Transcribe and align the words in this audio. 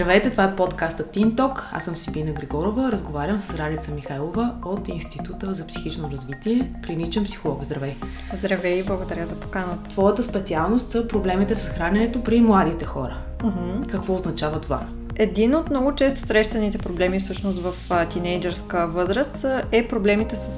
Здравейте, 0.00 0.30
това 0.30 0.44
е 0.44 0.56
подкаста 0.56 1.04
TeenTalk. 1.04 1.62
Аз 1.72 1.84
съм 1.84 1.96
Сибина 1.96 2.32
Григорова, 2.32 2.92
разговарям 2.92 3.38
с 3.38 3.54
Ралица 3.54 3.94
Михайлова 3.94 4.54
от 4.64 4.88
Института 4.88 5.54
за 5.54 5.66
психично 5.66 6.10
развитие, 6.10 6.72
клиничен 6.86 7.24
психолог. 7.24 7.64
Здравей! 7.64 7.96
Здравей 8.34 8.78
и 8.78 8.82
благодаря 8.82 9.26
за 9.26 9.34
поканата. 9.34 9.90
Твоята 9.90 10.22
специалност 10.22 10.90
са 10.90 11.08
проблемите 11.08 11.54
с 11.54 11.68
храненето 11.68 12.22
при 12.22 12.40
младите 12.40 12.84
хора. 12.84 13.18
Uh-huh. 13.38 13.90
Какво 13.90 14.14
означава 14.14 14.60
това? 14.60 14.86
Един 15.20 15.54
от 15.54 15.70
много 15.70 15.94
често 15.94 16.26
срещаните 16.26 16.78
проблеми 16.78 17.20
всъщност 17.20 17.58
в 17.58 17.74
тинейджърска 18.10 18.86
възраст 18.86 19.46
е 19.72 19.88
проблемите 19.88 20.36
с, 20.36 20.50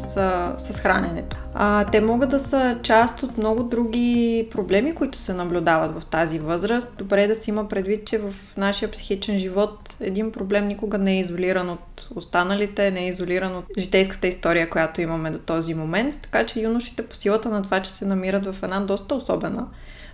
с 0.59 0.79
храненето. 0.79 1.37
А, 1.55 1.85
те 1.85 2.01
могат 2.01 2.31
да 2.31 2.39
са 2.39 2.79
част 2.83 3.23
от 3.23 3.39
много 3.39 3.63
други 3.63 4.49
проблеми, 4.51 4.95
които 4.95 5.19
се 5.19 5.35
наблюдават 5.35 6.03
в 6.03 6.07
тази 6.07 6.39
възраст. 6.39 6.89
Добре 6.99 7.27
да 7.27 7.35
си 7.35 7.51
има 7.51 7.69
предвид, 7.69 8.07
че 8.07 8.19
в 8.19 8.35
нашия 8.57 8.91
психичен 8.91 9.39
живот 9.39 9.97
един 10.01 10.33
проблем 10.33 10.67
никога 10.67 10.99
не 10.99 11.13
е 11.13 11.21
изолиран 11.21 11.71
от 11.71 12.09
останалите, 12.15 12.91
не 12.91 13.01
е 13.01 13.09
изолиран 13.09 13.57
от 13.57 13.65
житейската 13.79 14.27
история, 14.27 14.71
която 14.71 15.01
имаме 15.01 15.31
до 15.31 15.39
този 15.39 15.75
момент. 15.75 16.15
Така 16.23 16.47
че 16.47 16.61
юношите 16.61 17.07
по 17.07 17.17
силата 17.17 17.49
на 17.49 17.63
това, 17.63 17.81
че 17.81 17.91
се 17.91 18.05
намират 18.07 18.47
в 18.47 18.63
една 18.63 18.81
доста 18.81 19.15
особена 19.15 19.67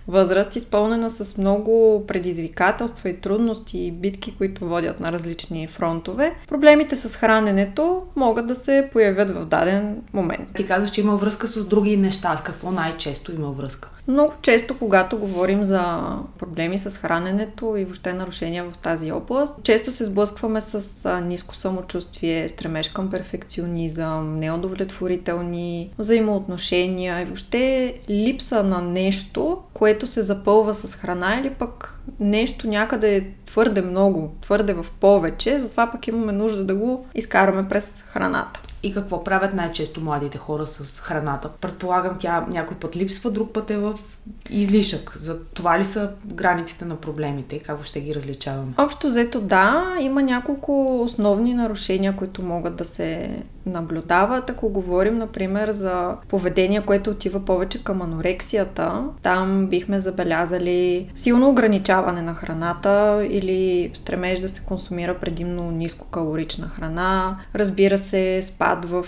възраст, 0.09 0.55
изпълнена 0.55 1.09
с 1.09 1.37
много 1.37 2.03
предизвикателства 2.07 3.09
и 3.09 3.17
трудности 3.17 3.77
и 3.77 3.91
битки, 3.91 4.35
които 4.37 4.67
водят 4.67 4.99
на 4.99 5.11
различни 5.11 5.67
фронтове, 5.67 6.35
проблемите 6.47 6.95
с 6.95 7.15
храненето 7.15 8.03
могат 8.15 8.47
да 8.47 8.55
се 8.55 8.89
появят 8.91 9.29
в 9.29 9.45
даден 9.45 10.01
момент. 10.13 10.49
Ти 10.55 10.65
казваш, 10.65 10.91
че 10.91 11.01
има 11.01 11.15
връзка 11.15 11.47
с 11.47 11.65
други 11.65 11.97
неща. 11.97 12.37
С 12.37 12.41
какво 12.41 12.71
най-често 12.71 13.31
има 13.31 13.51
връзка? 13.51 13.89
Много 14.09 14.33
често, 14.41 14.77
когато 14.77 15.17
говорим 15.17 15.63
за 15.63 16.03
проблеми 16.37 16.77
с 16.77 16.89
храненето 16.97 17.75
и 17.77 17.85
въобще 17.85 18.13
нарушения 18.13 18.63
в 18.63 18.77
тази 18.77 19.11
област, 19.11 19.63
често 19.63 19.91
се 19.91 20.05
сблъскваме 20.05 20.61
с 20.61 21.21
ниско 21.21 21.55
самочувствие, 21.55 22.49
стремеж 22.49 22.89
към 22.89 23.09
перфекционизъм, 23.09 24.39
неудовлетворителни 24.39 25.93
взаимоотношения 25.97 27.21
и 27.21 27.25
въобще 27.25 27.95
липса 28.09 28.63
на 28.63 28.81
нещо, 28.81 29.57
което 29.73 30.07
се 30.07 30.23
запълва 30.23 30.73
с 30.73 30.95
храна 30.95 31.39
или 31.39 31.49
пък 31.49 31.99
нещо 32.19 32.67
някъде 32.67 33.15
е 33.15 33.27
твърде 33.45 33.81
много, 33.81 34.31
твърде 34.41 34.73
в 34.73 34.85
повече, 34.99 35.59
затова 35.59 35.91
пък 35.91 36.07
имаме 36.07 36.31
нужда 36.31 36.65
да 36.65 36.75
го 36.75 37.05
изкараме 37.15 37.69
през 37.69 38.03
храната. 38.07 38.59
И 38.83 38.93
какво 38.93 39.23
правят 39.23 39.53
най-често 39.53 40.01
младите 40.01 40.37
хора 40.37 40.67
с 40.67 40.99
храната? 40.99 41.49
Предполагам, 41.61 42.15
тя 42.19 42.45
някой 42.49 42.77
път 42.77 42.95
липсва, 42.95 43.31
друг 43.31 43.51
път 43.51 43.69
е 43.69 43.77
в 43.77 43.99
излишък. 44.49 45.17
За 45.17 45.39
това 45.43 45.79
ли 45.79 45.85
са 45.85 46.11
границите 46.25 46.85
на 46.85 46.95
проблемите? 46.95 47.59
Как 47.59 47.83
ще 47.83 48.01
ги 48.01 48.15
различаваме? 48.15 48.73
Общо 48.77 49.07
взето 49.07 49.41
да, 49.41 49.95
има 50.01 50.23
няколко 50.23 51.01
основни 51.03 51.53
нарушения, 51.53 52.15
които 52.15 52.45
могат 52.45 52.75
да 52.75 52.85
се 52.85 53.39
наблюдават. 53.69 54.49
Ако 54.49 54.69
говорим, 54.69 55.17
например, 55.17 55.71
за 55.71 56.15
поведение, 56.27 56.81
което 56.81 57.09
отива 57.09 57.45
повече 57.45 57.83
към 57.83 58.01
анорексията, 58.01 59.03
там 59.21 59.67
бихме 59.67 59.99
забелязали 59.99 61.09
силно 61.15 61.49
ограничаване 61.49 62.21
на 62.21 62.33
храната 62.33 63.27
или 63.29 63.91
стремеж 63.93 64.39
да 64.39 64.49
се 64.49 64.61
консумира 64.61 65.17
предимно 65.17 65.71
нискокалорична 65.71 66.67
храна. 66.67 67.37
Разбира 67.55 67.97
се, 67.97 68.41
спад 68.43 68.85
в 68.85 69.05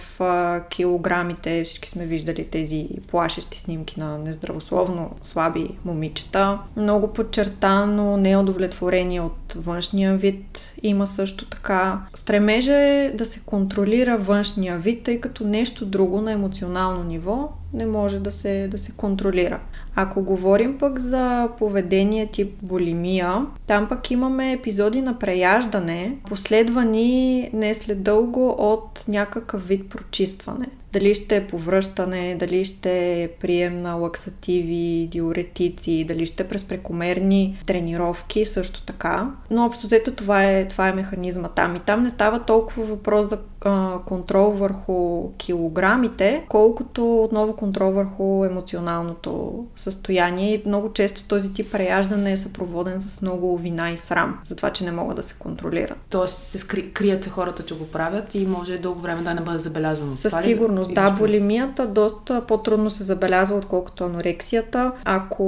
килограмите. 0.70 1.64
Всички 1.64 1.90
сме 1.90 2.06
виждали 2.06 2.46
тези 2.46 2.90
плашещи 3.08 3.60
снимки 3.60 4.00
на 4.00 4.18
нездравословно 4.18 5.12
слаби 5.22 5.70
момичета. 5.86 6.60
Много 6.78 7.14
подчертано 7.14 8.18
неудовлетворение 8.18 9.22
от 9.22 9.54
външния 9.56 10.16
вид. 10.18 10.74
Има 10.84 11.08
също 11.08 11.46
така 11.46 12.00
стремежа 12.14 12.74
е 12.74 13.12
да 13.16 13.26
се 13.26 13.40
контролира 13.46 14.18
външния 14.18 14.51
външния 14.52 14.78
вид, 14.78 15.04
тъй 15.04 15.22
като 15.22 15.44
нещо 15.44 15.86
друго 15.86 16.22
на 16.22 16.32
емоционално 16.32 17.04
ниво 17.04 17.54
не 17.74 17.86
може 17.86 18.20
да 18.20 18.32
се, 18.32 18.68
да 18.68 18.78
се 18.78 18.92
контролира. 18.92 19.60
Ако 19.96 20.22
говорим 20.22 20.78
пък 20.78 21.00
за 21.00 21.50
поведение 21.58 22.28
тип 22.28 22.54
болимия, 22.62 23.46
там 23.68 23.88
пък 23.90 24.12
имаме 24.12 24.52
епизоди 24.52 25.02
на 25.02 25.20
преяждане, 25.20 26.18
последвани 26.30 27.50
не 27.54 27.74
след 27.74 28.04
дълго 28.04 28.56
от 28.60 29.04
някакъв 29.08 29.68
вид 29.68 29.90
прочистване. 29.90 30.68
Дали 30.94 31.16
ще 31.16 31.36
е 31.36 31.48
повръщане, 31.48 32.36
дали 32.40 32.66
ще 32.66 33.24
е 33.24 33.28
прием 33.28 33.82
на 33.82 33.96
лаксативи, 33.96 35.08
диуретици, 35.12 36.06
дали 36.08 36.26
ще 36.26 36.44
е 36.44 36.48
през 36.48 36.64
прекомерни 36.64 37.60
тренировки, 37.68 38.46
също 38.46 38.86
така. 38.86 39.32
Но 39.52 39.66
общо 39.66 39.88
взето 39.88 40.12
това 40.12 40.44
е, 40.44 40.68
това 40.68 40.88
е 40.88 40.94
механизма 40.94 41.48
там. 41.48 41.76
И 41.76 41.80
там 41.80 42.04
не 42.04 42.10
става 42.10 42.40
толкова 42.40 42.86
въпрос 42.86 43.30
за 43.30 43.38
а, 43.62 44.00
контрол 44.06 44.52
върху 44.52 45.30
килограмите, 45.38 46.46
колкото 46.50 47.24
отново 47.24 47.56
контрол 47.62 47.92
върху 47.92 48.46
емоционалното 48.46 49.66
състояние. 49.76 50.54
И 50.54 50.64
много 50.66 50.94
често 50.94 51.24
този 51.24 51.54
тип 51.54 51.72
преяждане 51.72 52.32
е 52.32 52.38
съпроводен 52.38 53.02
с 53.02 53.22
много 53.22 53.58
вина 53.58 53.92
и 53.92 53.98
срам 53.98 54.40
за 54.46 54.56
това, 54.56 54.70
че 54.70 54.84
не 54.84 54.92
могат 54.92 55.16
да 55.16 55.24
се 55.24 55.36
контролират. 55.40 55.98
Тоест 56.10 56.38
се 56.38 56.58
скри, 56.58 56.92
крият 56.92 57.24
се 57.24 57.30
хората, 57.30 57.64
че 57.64 57.78
го 57.78 57.88
правят 57.88 58.36
и 58.36 58.48
може 58.48 58.78
дълго 58.78 59.00
време 59.00 59.22
да 59.22 59.34
не 59.34 59.42
бъде 59.42 59.60
забелязано. 59.60 60.16
Със 60.16 60.44
сигурност, 60.44 60.94
да. 60.94 61.12
Болемията 61.12 61.88
доста 61.88 62.42
по-трудно 62.48 62.92
се 62.92 63.04
забелязва, 63.04 63.58
отколкото 63.58 64.04
анорексията. 64.04 64.92
Ако 65.06 65.44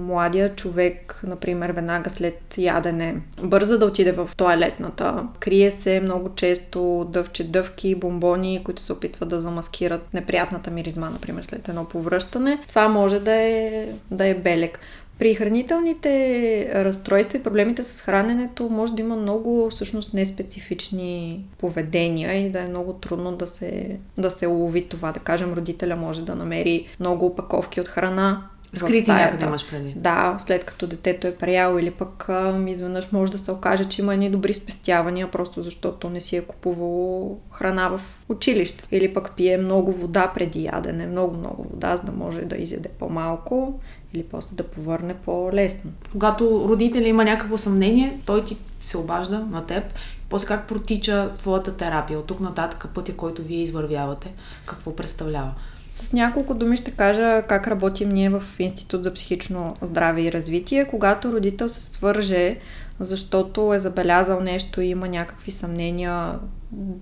младия 0.00 0.54
човек, 0.54 1.20
например, 1.26 1.70
веднага 1.70 2.10
след 2.10 2.54
ядене, 2.58 3.20
бърза 3.42 3.78
да 3.78 3.86
отиде 3.86 4.12
в 4.12 4.30
туалетната, 4.36 5.28
крие 5.40 5.70
се 5.70 6.00
много 6.00 6.34
често 6.34 7.08
дъвче 7.12 7.44
дъвки, 7.44 7.94
бомбони, 7.94 8.60
които 8.64 8.82
се 8.82 8.92
опитват 8.92 9.28
да 9.28 9.40
замаскират 9.40 10.14
неприятната 10.14 10.70
миризма, 10.70 11.10
например, 11.10 11.44
след 11.48 11.68
едно 11.68 11.84
повръщане, 11.84 12.58
това 12.68 12.88
може 12.88 13.20
да 13.20 13.34
е, 13.34 13.88
да 14.10 14.26
е 14.26 14.34
белек. 14.34 14.80
При 15.18 15.34
хранителните 15.34 16.84
разстройства 16.84 17.38
и 17.38 17.42
проблемите 17.42 17.84
с 17.84 18.00
храненето 18.00 18.70
може 18.70 18.94
да 18.94 19.00
има 19.00 19.16
много 19.16 19.70
всъщност 19.70 20.14
неспецифични 20.14 21.44
поведения 21.58 22.46
и 22.46 22.50
да 22.50 22.60
е 22.60 22.68
много 22.68 22.92
трудно 22.92 23.32
да 23.32 23.46
се, 23.46 23.96
да 24.18 24.30
се 24.30 24.46
улови 24.46 24.88
това. 24.88 25.12
Да 25.12 25.20
кажем, 25.20 25.52
родителя 25.52 25.96
може 25.96 26.24
да 26.24 26.34
намери 26.34 26.86
много 27.00 27.26
опаковки 27.26 27.80
от 27.80 27.88
храна, 27.88 28.42
Скрити 28.74 29.10
някъде 29.10 29.44
имаш 29.44 29.70
преди. 29.70 29.94
Да, 29.96 30.36
след 30.38 30.64
като 30.64 30.86
детето 30.86 31.26
е 31.26 31.34
преяло 31.34 31.78
или 31.78 31.90
пък 31.90 32.28
а, 32.28 32.64
изведнъж 32.66 33.12
може 33.12 33.32
да 33.32 33.38
се 33.38 33.50
окаже, 33.52 33.84
че 33.84 34.02
има 34.02 34.14
едни 34.14 34.30
добри 34.30 34.54
спестявания, 34.54 35.30
просто 35.30 35.62
защото 35.62 36.10
не 36.10 36.20
си 36.20 36.36
е 36.36 36.42
купувало 36.42 37.38
храна 37.50 37.88
в 37.88 38.00
училище. 38.28 38.84
Или 38.92 39.14
пък 39.14 39.32
пие 39.36 39.58
много 39.58 39.92
вода 39.92 40.32
преди 40.34 40.64
ядене, 40.64 41.06
много-много 41.06 41.66
вода, 41.70 41.96
за 41.96 42.02
да 42.02 42.12
може 42.12 42.40
да 42.40 42.56
изяде 42.56 42.88
по-малко 42.88 43.80
или 44.14 44.22
после 44.22 44.56
да 44.56 44.62
повърне 44.62 45.14
по-лесно. 45.14 45.90
Когато 46.12 46.64
родители 46.68 47.08
има 47.08 47.24
някакво 47.24 47.58
съмнение, 47.58 48.20
той 48.26 48.44
ти 48.44 48.56
се 48.80 48.98
обажда 48.98 49.38
на 49.40 49.66
теб. 49.66 49.84
После 50.28 50.46
как 50.46 50.68
протича 50.68 51.30
твоята 51.38 51.76
терапия? 51.76 52.18
От 52.18 52.26
тук 52.26 52.40
нататък 52.40 52.88
пътя, 52.94 53.16
който 53.16 53.42
вие 53.42 53.62
извървявате, 53.62 54.32
какво 54.66 54.96
представлява? 54.96 55.54
С 55.90 56.12
няколко 56.12 56.54
думи 56.54 56.76
ще 56.76 56.90
кажа 56.90 57.42
как 57.48 57.68
работим 57.68 58.08
ние 58.08 58.30
в 58.30 58.42
Институт 58.58 59.04
за 59.04 59.14
психично 59.14 59.76
здраве 59.82 60.22
и 60.22 60.32
развитие. 60.32 60.84
Когато 60.84 61.32
родител 61.32 61.68
се 61.68 61.82
свърже, 61.82 62.58
защото 63.00 63.74
е 63.74 63.78
забелязал 63.78 64.40
нещо 64.40 64.80
и 64.80 64.86
има 64.86 65.08
някакви 65.08 65.50
съмнения 65.50 66.38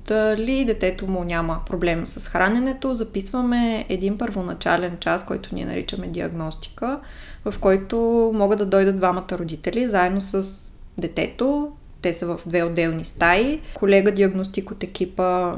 дали 0.09 0.65
детето 0.65 1.07
му 1.07 1.25
няма 1.25 1.61
проблем 1.67 2.07
с 2.07 2.29
храненето, 2.29 2.95
записваме 2.95 3.87
един 3.89 4.19
първоначален 4.19 4.97
час, 4.97 5.27
който 5.27 5.55
ние 5.55 5.67
наричаме 5.67 6.09
диагностика, 6.09 7.01
в 7.45 7.55
който 7.61 8.31
могат 8.35 8.59
да 8.59 8.67
дойдат 8.67 8.97
двамата 8.97 9.27
родители 9.33 9.87
заедно 9.87 10.21
с 10.21 10.63
детето, 10.99 11.73
те 12.03 12.15
са 12.15 12.27
в 12.27 12.41
две 12.47 12.63
отделни 12.63 13.05
стаи. 13.05 13.61
Колега 13.75 14.13
диагностик 14.13 14.71
от 14.71 14.83
екипа 14.83 15.55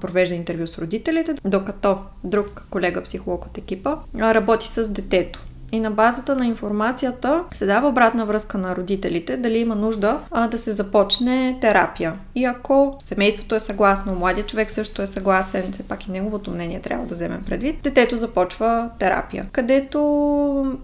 провежда 0.00 0.34
интервю 0.34 0.66
с 0.66 0.78
родителите, 0.78 1.34
докато 1.44 1.98
друг 2.24 2.66
колега 2.70 3.02
психолог 3.02 3.44
от 3.44 3.58
екипа 3.58 3.96
работи 4.14 4.68
с 4.68 4.88
детето. 4.88 5.42
И 5.72 5.80
на 5.80 5.90
базата 5.90 6.36
на 6.36 6.46
информацията 6.46 7.44
се 7.52 7.66
дава 7.66 7.88
обратна 7.88 8.26
връзка 8.26 8.58
на 8.58 8.76
родителите 8.76 9.36
дали 9.36 9.58
има 9.58 9.74
нужда 9.74 10.18
а, 10.30 10.48
да 10.48 10.58
се 10.58 10.72
започне 10.72 11.58
терапия. 11.60 12.14
И 12.34 12.44
ако 12.44 12.96
семейството 13.04 13.54
е 13.54 13.60
съгласно, 13.60 14.14
младият 14.14 14.48
човек 14.48 14.70
също 14.70 15.02
е 15.02 15.06
съгласен, 15.06 15.72
все 15.72 15.82
пак 15.82 16.06
и 16.06 16.10
неговото 16.10 16.50
мнение 16.50 16.80
трябва 16.80 17.06
да 17.06 17.14
вземем 17.14 17.42
предвид, 17.46 17.82
детето 17.82 18.16
започва 18.16 18.90
терапия. 18.98 19.46
Където 19.52 19.98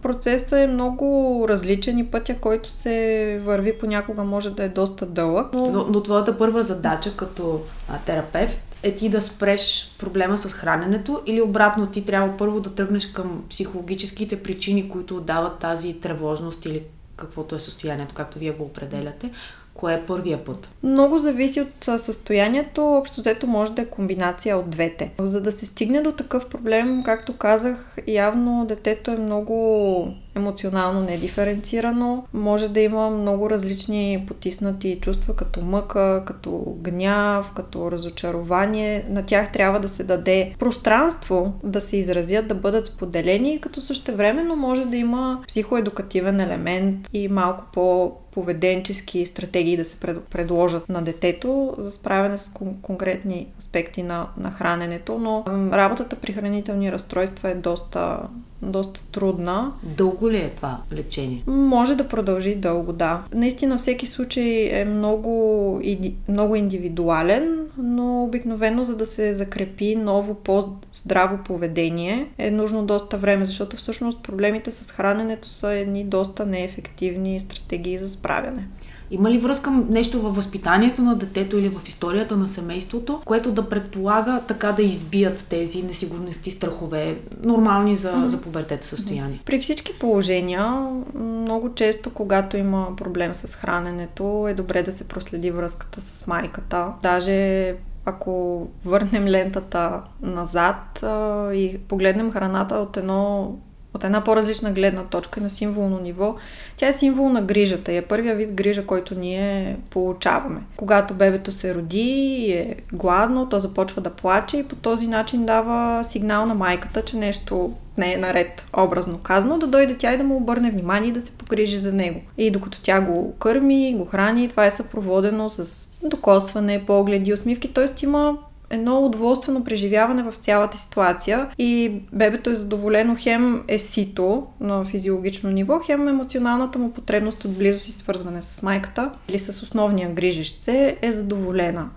процесът 0.03 0.53
е 0.53 0.67
много 0.67 1.47
различен 1.49 1.99
и 1.99 2.07
пътя, 2.07 2.35
който 2.35 2.71
се 2.71 3.41
върви 3.45 3.79
понякога 3.79 4.25
може 4.25 4.51
да 4.51 4.65
е 4.65 4.69
доста 4.69 5.07
дълъг. 5.07 5.47
Но, 5.55 5.67
но, 5.67 5.87
но 5.89 6.03
твоята 6.03 6.39
първа 6.39 6.63
задача 6.63 7.17
като 7.17 7.61
терапевт 8.07 8.68
е 8.83 8.95
ти 8.95 9.09
да 9.09 9.23
спреш 9.23 9.95
проблема 9.99 10.39
с 10.39 10.53
храненето 10.53 11.23
или 11.27 11.41
обратно 11.41 11.87
ти 11.87 12.05
трябва 12.05 12.37
първо 12.37 12.61
да 12.61 12.75
тръгнеш 12.75 13.07
към 13.07 13.45
психологическите 13.51 14.43
причини, 14.43 14.89
които 14.89 15.21
дават 15.21 15.59
тази 15.59 16.01
тревожност 16.01 16.65
или 16.65 16.83
каквото 17.17 17.55
е 17.55 17.61
състоянието, 17.61 18.15
както 18.15 18.39
вие 18.39 18.53
го 18.53 18.65
определяте, 18.65 19.31
Кое 19.79 19.95
е 19.95 20.07
първия 20.07 20.45
път? 20.45 20.69
Много 20.83 21.19
зависи 21.19 21.61
от 21.61 22.01
състоянието. 22.01 22.87
Общо 22.87 23.21
взето 23.21 23.47
може 23.47 23.73
да 23.73 23.83
е 23.83 23.87
комбинация 23.87 24.59
от 24.59 24.71
двете. 24.71 25.11
За 25.19 25.41
да 25.41 25.53
се 25.53 25.67
стигне 25.67 26.01
до 26.01 26.13
такъв 26.13 26.49
проблем, 26.49 27.03
както 27.05 27.37
казах, 27.37 27.97
явно 28.07 28.67
детето 28.69 29.11
е 29.11 29.17
много 29.17 30.15
емоционално 30.39 31.01
недиференцирано. 31.01 32.25
Може 32.33 32.69
да 32.69 32.81
има 32.81 33.11
много 33.11 33.51
различни 33.51 34.25
потиснати 34.27 34.99
чувства, 35.01 35.37
като 35.37 35.65
мъка, 35.65 36.23
като 36.27 36.77
гняв, 36.81 37.53
като 37.57 37.91
разочарование. 37.91 39.05
На 39.09 39.27
тях 39.27 39.53
трябва 39.53 39.81
да 39.81 39.89
се 39.89 40.05
даде 40.05 40.55
пространство 40.59 41.53
да 41.65 41.81
се 41.81 41.97
изразят, 41.97 42.49
да 42.49 42.55
бъдат 42.55 42.87
споделени, 42.87 43.61
като 43.61 43.81
същевременно 43.81 44.57
може 44.57 44.85
да 44.85 44.97
има 44.97 45.43
психоедукативен 45.49 46.41
елемент 46.41 47.09
и 47.13 47.29
малко 47.29 47.65
по 47.73 48.13
поведенчески 48.39 49.27
стратегии 49.27 49.77
да 49.77 49.85
се 49.85 49.97
предложат 50.31 50.89
на 50.89 51.03
детето 51.03 51.75
за 51.79 51.91
справяне 51.91 52.39
с 52.39 52.49
кон- 52.49 52.81
конкретни 52.83 53.49
аспекти 53.59 54.03
на, 54.03 54.27
на 54.37 54.51
храненето, 54.51 55.19
но 55.19 55.45
работата 55.73 56.17
при 56.17 56.33
хранителни 56.33 56.93
разстройства 56.93 57.51
е 57.51 57.55
доста, 57.55 58.21
доста 58.63 59.01
трудна. 59.13 59.73
Дълго 59.83 60.31
ли 60.31 60.37
е 60.37 60.51
това 60.51 60.81
лечение? 60.93 61.43
Може 61.47 61.95
да 61.95 62.09
продължи 62.09 62.55
дълго, 62.55 62.93
да. 62.93 63.23
Наистина 63.35 63.79
всеки 63.79 64.07
случай 64.07 64.81
е 64.81 64.85
много, 64.85 65.83
много 66.29 66.57
индивидуален, 66.57 67.59
но 67.79 68.25
обикновено 68.25 68.85
за 68.85 68.97
да 68.97 69.07
се 69.07 69.35
закрепи 69.35 69.97
ново 69.97 70.35
по-здраво 70.35 71.39
поведение 71.45 72.29
е 72.39 72.51
нужно 72.51 72.87
доста 72.87 73.17
време, 73.17 73.45
защото 73.45 73.77
всъщност 73.77 74.23
проблемите 74.23 74.71
с 74.71 74.91
храненето 74.91 75.49
са 75.49 75.73
едни 75.73 76.05
доста 76.05 76.47
неефективни 76.47 77.41
стратегии 77.41 77.99
за 77.99 78.11
справяне. 78.11 78.69
Има 79.11 79.31
ли 79.31 79.39
връзка 79.39 79.71
нещо 79.71 80.21
във 80.21 80.37
възпитанието 80.37 81.03
на 81.03 81.17
детето 81.17 81.59
или 81.59 81.69
в 81.69 81.89
историята 81.89 82.37
на 82.37 82.49
семейството, 82.49 83.21
което 83.25 83.53
да 83.53 83.69
предполага 83.69 84.41
така 84.49 84.73
да 84.73 84.83
избият 84.83 85.47
тези 85.51 85.83
несигурности, 85.83 86.51
страхове, 86.51 87.19
нормални 87.45 87.97
за, 87.97 88.13
mm-hmm. 88.13 88.27
за 88.27 88.41
пубертета 88.41 88.87
състояние? 88.87 89.41
При 89.45 89.61
всички 89.61 89.99
положения, 89.99 90.91
много 91.15 91.75
често, 91.75 92.11
когато 92.11 92.57
има 92.57 92.89
проблем 92.97 93.35
с 93.35 93.55
храненето, 93.55 94.47
е 94.49 94.55
добре 94.55 94.83
да 94.83 94.93
се 94.93 95.05
проследи 95.09 95.51
връзката 95.51 96.01
с 96.01 96.27
майката. 96.27 96.87
Даже 97.03 97.75
ако 98.05 98.67
върнем 98.85 99.29
лентата 99.29 100.01
назад 100.23 101.03
а, 101.03 101.53
и 101.55 101.79
погледнем 101.79 102.31
храната 102.31 102.75
от 102.75 102.97
едно 102.97 103.53
от 103.95 104.05
една 104.05 104.25
по-различна 104.25 104.73
гледна 104.73 105.05
точка 105.05 105.41
на 105.41 105.51
символно 105.51 106.01
ниво. 106.01 106.37
Тя 106.77 106.89
е 106.89 106.93
символ 106.93 107.29
на 107.29 107.43
грижата 107.43 107.93
и 107.93 107.97
е 107.97 108.03
първия 108.03 108.35
вид 108.35 108.55
грижа, 108.55 108.87
който 108.87 109.15
ние 109.15 109.77
получаваме. 109.91 110.61
Когато 110.77 111.15
бебето 111.15 111.53
се 111.53 111.75
роди 111.75 111.99
и 111.99 112.53
е 112.53 112.77
гладно, 112.93 113.49
то 113.49 113.61
започва 113.61 114.03
да 114.03 114.11
плаче 114.11 114.57
и 114.57 114.65
по 114.65 114.77
този 114.77 115.07
начин 115.07 115.47
дава 115.47 116.05
сигнал 116.05 116.47
на 116.47 116.55
майката, 116.55 117.03
че 117.03 117.17
нещо 117.17 117.73
не 117.99 118.13
е 118.13 118.17
наред, 118.17 118.67
образно 118.77 119.19
казано, 119.19 119.59
да 119.59 119.67
дойде 119.67 119.97
тя 119.99 120.15
и 120.15 120.19
да 120.19 120.25
му 120.25 120.37
обърне 120.37 120.71
внимание 120.71 121.09
и 121.09 121.13
да 121.13 121.21
се 121.21 121.33
погрижи 121.33 121.79
за 121.79 121.93
него. 121.93 122.21
И 122.39 122.51
докато 122.51 122.81
тя 122.83 123.01
го 123.01 123.35
кърми, 123.39 123.95
го 123.99 124.05
храни, 124.05 124.49
това 124.49 124.67
е 124.67 124.71
съпроводено 124.71 125.51
с 125.51 125.89
докосване, 126.03 126.85
погледи, 126.87 127.33
усмивки, 127.33 127.73
т.е. 127.73 128.05
има 128.05 128.39
едно 128.71 129.07
удоволствено 129.07 129.65
преживяване 129.65 130.23
в 130.23 130.37
цялата 130.37 130.79
ситуация 130.79 131.51
и 131.59 131.93
бебето 132.13 132.51
е 132.51 132.55
задоволено 132.55 133.17
хем 133.19 133.65
е 133.69 133.79
сито 133.79 134.47
на 134.61 134.85
физиологично 134.85 135.51
ниво, 135.51 135.81
хем 135.87 136.09
емоционалната 136.09 136.79
му 136.79 136.93
потребност 136.93 137.45
от 137.45 137.59
близост 137.59 137.89
и 137.89 137.93
свързване 137.93 138.43
с 138.43 138.63
майката 138.63 139.11
или 139.29 139.39
с 139.39 139.63
основния 139.63 140.11
грижещ 140.11 140.63
се 140.63 140.97
е 141.03 141.13
задоволена. 141.13 141.89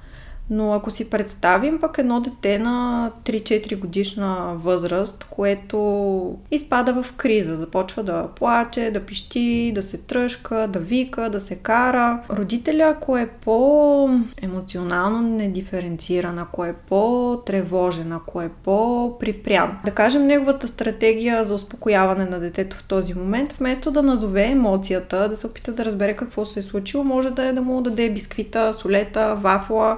Но 0.53 0.73
ако 0.73 0.91
си 0.91 1.09
представим 1.09 1.79
пък 1.79 1.97
едно 1.97 2.19
дете 2.19 2.59
на 2.59 3.11
3-4 3.25 3.79
годишна 3.79 4.53
възраст, 4.55 5.25
което 5.29 6.37
изпада 6.51 7.03
в 7.03 7.13
криза, 7.13 7.57
започва 7.57 8.03
да 8.03 8.27
плаче, 8.35 8.91
да 8.93 8.99
пищи, 8.99 9.71
да 9.75 9.83
се 9.83 9.97
тръжка, 9.97 10.67
да 10.73 10.79
вика, 10.79 11.29
да 11.29 11.41
се 11.41 11.55
кара. 11.55 12.19
Родителя, 12.29 12.83
ако 12.83 13.17
е 13.17 13.29
по-емоционално 13.41 15.21
недиференциран, 15.21 16.39
ако 16.39 16.65
е 16.65 16.75
по-тревожен, 16.89 18.11
ако 18.11 18.41
е 18.41 18.49
по-припрям, 18.63 19.77
да 19.85 19.91
кажем 19.91 20.27
неговата 20.27 20.67
стратегия 20.67 21.45
за 21.45 21.55
успокояване 21.55 22.25
на 22.25 22.39
детето 22.39 22.77
в 22.77 22.83
този 22.83 23.13
момент, 23.13 23.53
вместо 23.53 23.91
да 23.91 24.03
назове 24.03 24.43
емоцията, 24.43 25.29
да 25.29 25.37
се 25.37 25.47
опита 25.47 25.71
да 25.71 25.85
разбере 25.85 26.15
какво 26.15 26.45
се 26.45 26.59
е 26.59 26.63
случило, 26.63 27.03
може 27.03 27.29
да 27.29 27.45
е 27.45 27.53
да 27.53 27.61
му 27.61 27.81
даде 27.81 28.09
бисквита, 28.09 28.73
солета, 28.73 29.35
вафла, 29.35 29.97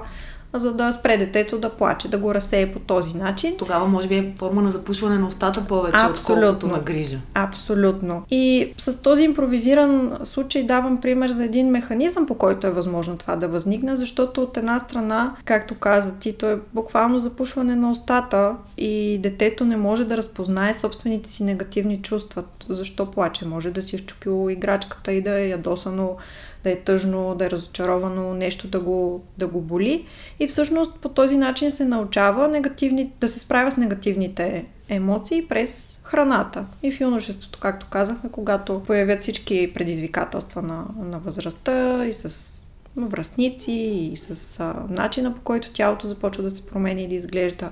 за 0.54 0.74
да 0.74 0.92
спре 0.92 1.16
детето 1.16 1.58
да 1.58 1.70
плаче, 1.70 2.08
да 2.08 2.18
го 2.18 2.34
разсее 2.34 2.72
по 2.72 2.78
този 2.78 3.16
начин. 3.16 3.54
Тогава 3.58 3.86
може 3.86 4.08
би 4.08 4.14
е 4.14 4.34
форма 4.38 4.62
на 4.62 4.70
запушване 4.70 5.18
на 5.18 5.26
устата 5.26 5.66
повече, 5.66 5.96
Абсолютно. 5.98 6.48
отколкото 6.48 6.76
на 6.76 6.82
грижа. 6.82 7.18
Абсолютно. 7.34 8.22
И 8.30 8.72
с 8.78 9.02
този 9.02 9.22
импровизиран 9.22 10.18
случай 10.24 10.62
давам 10.62 11.00
пример 11.00 11.30
за 11.30 11.44
един 11.44 11.70
механизъм, 11.70 12.26
по 12.26 12.34
който 12.34 12.66
е 12.66 12.70
възможно 12.70 13.16
това 13.16 13.36
да 13.36 13.48
възникне, 13.48 13.96
защото 13.96 14.42
от 14.42 14.56
една 14.56 14.78
страна, 14.78 15.36
както 15.44 15.74
каза 15.74 16.14
ти, 16.14 16.32
то 16.32 16.50
е 16.50 16.58
буквално 16.74 17.18
запушване 17.18 17.76
на 17.76 17.90
устата 17.90 18.52
и 18.78 19.18
детето 19.22 19.64
не 19.64 19.76
може 19.76 20.04
да 20.04 20.16
разпознае 20.16 20.74
собствените 20.74 21.30
си 21.30 21.44
негативни 21.44 22.02
чувства. 22.02 22.44
Защо 22.68 23.10
плаче? 23.10 23.46
Може 23.46 23.70
да 23.70 23.82
си 23.82 23.96
е 23.96 23.98
щупило 23.98 24.50
играчката 24.50 25.12
и 25.12 25.22
да 25.22 25.40
е 25.40 25.48
ядосано 25.48 26.16
да 26.64 26.70
е 26.70 26.76
тъжно, 26.76 27.34
да 27.34 27.46
е 27.46 27.50
разочаровано, 27.50 28.34
нещо 28.34 28.68
да 28.68 28.80
го, 28.80 29.24
да 29.38 29.46
го 29.46 29.60
боли. 29.60 30.06
И 30.40 30.46
всъщност 30.46 30.98
по 30.98 31.08
този 31.08 31.36
начин 31.36 31.70
се 31.70 31.84
научава 31.84 32.48
негативни, 32.48 33.12
да 33.20 33.28
се 33.28 33.38
справя 33.38 33.70
с 33.70 33.76
негативните 33.76 34.64
емоции 34.88 35.46
през 35.48 35.98
храната. 36.02 36.66
И 36.82 36.92
в 36.92 37.00
юношеството, 37.00 37.58
както 37.58 37.86
казахме, 37.90 38.30
когато 38.30 38.82
появят 38.86 39.22
всички 39.22 39.72
предизвикателства 39.74 40.62
на, 40.62 40.84
на 41.10 41.18
възрастта 41.18 42.06
и 42.06 42.12
с 42.12 42.50
връзници, 42.96 43.72
и 44.12 44.16
с 44.16 44.60
а, 44.60 44.74
начина 44.88 45.34
по 45.34 45.40
който 45.40 45.72
тялото 45.72 46.06
започва 46.06 46.42
да 46.42 46.50
се 46.50 46.66
променя 46.66 47.00
или 47.00 47.14
изглежда 47.14 47.70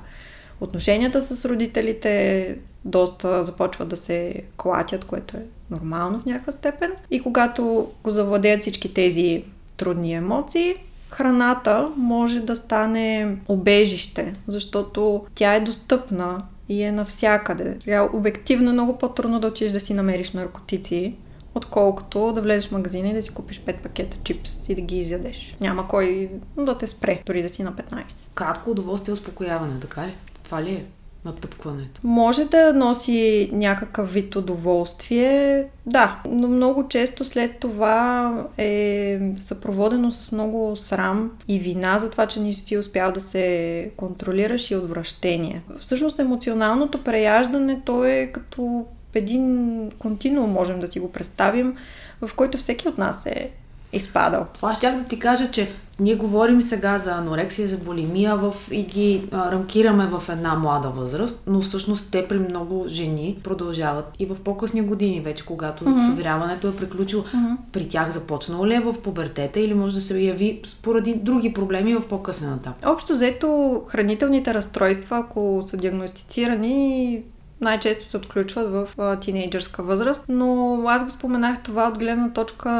отношенията 0.60 1.22
с 1.22 1.44
родителите 1.44 2.56
доста 2.84 3.44
започват 3.44 3.88
да 3.88 3.96
се 3.96 4.42
клатят, 4.56 5.04
което 5.04 5.36
е 5.36 5.46
нормално 5.70 6.20
в 6.20 6.26
някаква 6.26 6.52
степен. 6.52 6.92
И 7.10 7.22
когато 7.22 7.90
го 8.04 8.10
завладеят 8.10 8.60
всички 8.60 8.94
тези 8.94 9.44
трудни 9.76 10.14
емоции, 10.14 10.74
храната 11.10 11.90
може 11.96 12.40
да 12.40 12.56
стане 12.56 13.36
обежище, 13.48 14.34
защото 14.46 15.24
тя 15.34 15.54
е 15.54 15.60
достъпна 15.60 16.42
и 16.68 16.82
е 16.82 16.92
навсякъде. 16.92 17.78
Тя 17.84 18.08
обективно 18.12 18.70
е 18.70 18.72
много 18.72 18.98
по-трудно 18.98 19.40
да 19.40 19.46
отидеш 19.46 19.72
да 19.72 19.80
си 19.80 19.94
намериш 19.94 20.32
наркотици, 20.32 21.14
отколкото 21.54 22.32
да 22.32 22.40
влезеш 22.40 22.68
в 22.68 22.72
магазина 22.72 23.08
и 23.08 23.14
да 23.14 23.22
си 23.22 23.30
купиш 23.30 23.60
5 23.60 23.76
пакета 23.76 24.16
чипс 24.24 24.68
и 24.68 24.74
да 24.74 24.80
ги 24.80 24.98
изядеш. 24.98 25.56
Няма 25.60 25.88
кой 25.88 26.30
да 26.56 26.78
те 26.78 26.86
спре, 26.86 27.22
дори 27.26 27.42
да 27.42 27.48
си 27.48 27.62
на 27.62 27.72
15. 27.72 28.04
Кратко 28.34 28.70
удоволствие 28.70 29.12
и 29.12 29.14
успокояване, 29.14 29.80
така 29.80 30.06
ли? 30.06 30.14
Това 30.44 30.62
ли 30.62 30.70
е? 30.70 30.84
Натъпкването? 31.24 32.00
Може 32.04 32.44
да 32.44 32.72
носи 32.72 33.50
някакъв 33.52 34.12
вид 34.12 34.36
удоволствие, 34.36 35.64
да, 35.86 36.22
но 36.28 36.48
много 36.48 36.88
често 36.88 37.24
след 37.24 37.58
това 37.58 38.34
е 38.58 39.20
съпроводено 39.36 40.10
с 40.10 40.32
много 40.32 40.76
срам 40.76 41.30
и 41.48 41.58
вина 41.58 41.98
за 41.98 42.10
това, 42.10 42.26
че 42.26 42.40
не 42.40 42.52
си 42.52 42.76
успял 42.76 43.12
да 43.12 43.20
се 43.20 43.90
контролираш 43.96 44.70
и 44.70 44.76
отвращение. 44.76 45.62
Всъщност 45.80 46.18
емоционалното 46.18 47.04
преяждане 47.04 47.80
то 47.84 48.04
е 48.04 48.30
като 48.34 48.86
един 49.14 49.90
континуум, 49.98 50.50
можем 50.50 50.78
да 50.78 50.92
си 50.92 51.00
го 51.00 51.12
представим, 51.12 51.76
в 52.20 52.30
който 52.36 52.58
всеки 52.58 52.88
от 52.88 52.98
нас 52.98 53.26
е 53.26 53.50
изпадал. 53.92 54.46
Това 54.54 54.74
щях 54.74 54.96
да 54.96 55.04
ти 55.04 55.18
кажа, 55.18 55.50
че 55.50 55.72
ние 56.00 56.14
говорим 56.14 56.62
сега 56.62 56.98
за 56.98 57.12
анорексия, 57.12 57.68
за 57.68 57.78
болемия 57.78 58.36
в, 58.36 58.54
и 58.70 58.84
ги 58.84 59.28
а, 59.32 59.52
рамкираме 59.52 60.06
в 60.06 60.22
една 60.28 60.54
млада 60.54 60.88
възраст, 60.88 61.42
но 61.46 61.60
всъщност 61.60 62.08
те 62.10 62.28
при 62.28 62.38
много 62.38 62.84
жени 62.88 63.38
продължават 63.44 64.04
и 64.18 64.26
в 64.26 64.36
по-късни 64.44 64.82
години 64.82 65.20
вече, 65.20 65.46
когато 65.46 65.84
mm-hmm. 65.84 66.10
съзряването 66.10 66.68
е 66.68 66.76
приключило. 66.76 67.22
Mm-hmm. 67.22 67.56
При 67.72 67.88
тях 67.88 68.10
започнало 68.10 68.66
ли 68.66 68.74
е 68.74 68.80
в 68.80 68.94
пубертета 69.02 69.60
или 69.60 69.74
може 69.74 69.94
да 69.94 70.00
се 70.00 70.20
яви 70.20 70.62
поради 70.82 71.14
други 71.14 71.52
проблеми 71.52 71.94
в 71.94 72.08
по-късен 72.08 72.54
етап? 72.54 72.74
Общо 72.86 73.12
взето, 73.12 73.82
хранителните 73.88 74.54
разстройства, 74.54 75.18
ако 75.18 75.64
са 75.66 75.76
диагностицирани, 75.76 77.22
най-често 77.62 78.10
се 78.10 78.16
отключват 78.16 78.70
в 78.70 78.88
а, 78.98 79.16
тинейджърска 79.16 79.82
възраст, 79.82 80.24
но 80.28 80.78
аз 80.86 81.04
го 81.04 81.10
споменах 81.10 81.62
това 81.62 81.88
от 81.88 81.98
гледна 81.98 82.32
точка 82.32 82.70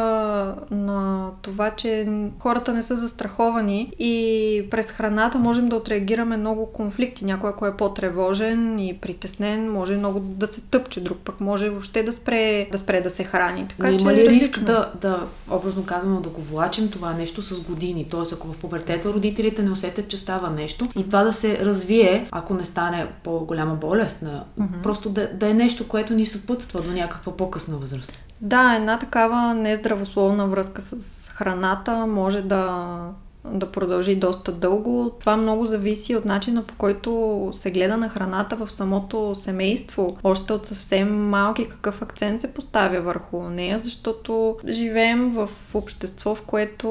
на 0.71 1.29
това, 1.43 1.71
че 1.71 2.09
хората 2.39 2.73
не 2.73 2.83
са 2.83 2.97
застраховани 2.97 3.93
и 3.99 4.67
през 4.71 4.87
храната 4.87 5.39
можем 5.39 5.69
да 5.69 5.77
отреагираме 5.77 6.37
много 6.37 6.67
конфликти. 6.67 7.25
Някой, 7.25 7.51
ако 7.51 7.67
е 7.67 7.77
по-тревожен 7.77 8.79
и 8.79 8.99
притеснен, 8.99 9.73
може 9.73 9.97
много 9.97 10.21
да 10.21 10.47
се 10.47 10.61
тъпче, 10.61 11.01
друг 11.01 11.19
пък 11.25 11.41
може 11.41 11.71
въобще 11.71 12.03
да 12.03 12.13
спре 12.13 12.69
да, 12.73 12.79
спре 12.79 13.01
да 13.01 13.11
се 13.11 13.25
храни. 13.25 13.67
Така, 13.69 13.91
но 13.91 13.99
има 13.99 14.15
ли 14.15 14.29
риск 14.29 14.61
да, 14.61 14.93
да, 15.01 15.27
образно 15.51 15.85
казано, 15.85 16.21
да 16.21 16.29
го 16.29 16.41
влачим 16.41 16.91
това 16.91 17.13
нещо 17.13 17.43
с 17.43 17.61
години? 17.61 18.07
Тоест, 18.11 18.33
ако 18.33 18.49
в 18.49 18.59
пубертета 18.59 19.13
родителите 19.13 19.63
не 19.63 19.71
усетят, 19.71 20.09
че 20.09 20.17
става 20.17 20.51
нещо 20.51 20.89
и 20.97 21.05
това 21.05 21.25
да 21.25 21.33
се 21.33 21.59
развие, 21.65 22.29
ако 22.31 22.55
не 22.55 22.65
стане 22.65 23.07
по-голяма 23.25 23.75
болест, 23.75 24.23
на... 24.23 24.45
mm-hmm. 24.73 24.83
просто 24.83 25.11
да, 25.11 25.31
да 25.33 25.49
е 25.49 25.55
нещо, 25.55 25.89
което 25.89 26.15
ни 26.15 26.27
съпътства 26.27 26.83
до 26.83 26.93
някаква 26.93 27.37
по-късна 27.37 27.77
възраст. 27.77 28.19
Да, 28.41 28.75
една 28.77 28.99
такава 28.99 29.55
нездравословна 29.55 30.47
връзка 30.47 30.83
с 30.83 31.29
храната 31.29 32.07
може 32.07 32.43
да 32.43 32.95
да 33.45 33.67
продължи 33.67 34.17
доста 34.17 34.53
дълго. 34.53 35.13
Това 35.21 35.37
много 35.37 35.67
зависи 35.67 36.17
от 36.17 36.25
начина 36.25 36.63
по 36.63 36.75
който 36.75 37.51
се 37.53 37.71
гледа 37.71 37.97
на 37.97 38.09
храната 38.09 38.57
в 38.57 38.73
самото 38.73 39.33
семейство. 39.35 40.17
Още 40.25 40.53
от 40.53 40.67
съвсем 40.67 41.29
малки 41.29 41.69
какъв 41.69 42.03
акцент 42.03 42.41
се 42.41 42.55
поставя 42.55 43.01
върху 43.01 43.43
нея, 43.43 43.79
защото 43.79 44.57
живеем 44.69 45.31
в 45.31 45.49
общество, 45.75 46.35
в 46.35 46.43
което 46.43 46.89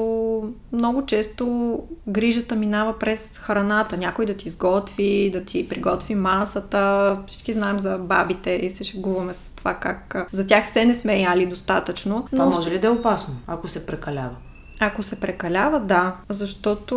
много 0.72 1.06
често 1.06 1.78
грижата 2.08 2.56
минава 2.56 2.98
през 2.98 3.38
храната. 3.38 3.96
Някой 3.96 4.26
да 4.26 4.34
ти 4.34 4.48
изготви, 4.48 5.30
да 5.32 5.44
ти 5.44 5.68
приготви 5.68 6.14
масата. 6.14 7.18
Всички 7.26 7.52
знаем 7.52 7.78
за 7.78 7.98
бабите 7.98 8.50
и 8.50 8.70
се 8.70 8.84
шегуваме 8.84 9.34
с 9.34 9.52
това 9.56 9.74
как 9.74 10.28
за 10.32 10.46
тях 10.46 10.68
се 10.68 10.84
не 10.84 10.94
сме 10.94 11.20
яли 11.20 11.46
достатъчно. 11.46 12.14
Но... 12.32 12.38
Това 12.38 12.46
може 12.46 12.70
ли 12.70 12.78
да 12.78 12.86
е 12.86 12.90
опасно, 12.90 13.34
ако 13.46 13.68
се 13.68 13.86
прекалява? 13.86 14.36
Ако 14.86 15.02
се 15.02 15.16
прекалява, 15.16 15.80
да, 15.80 16.14
защото 16.28 16.94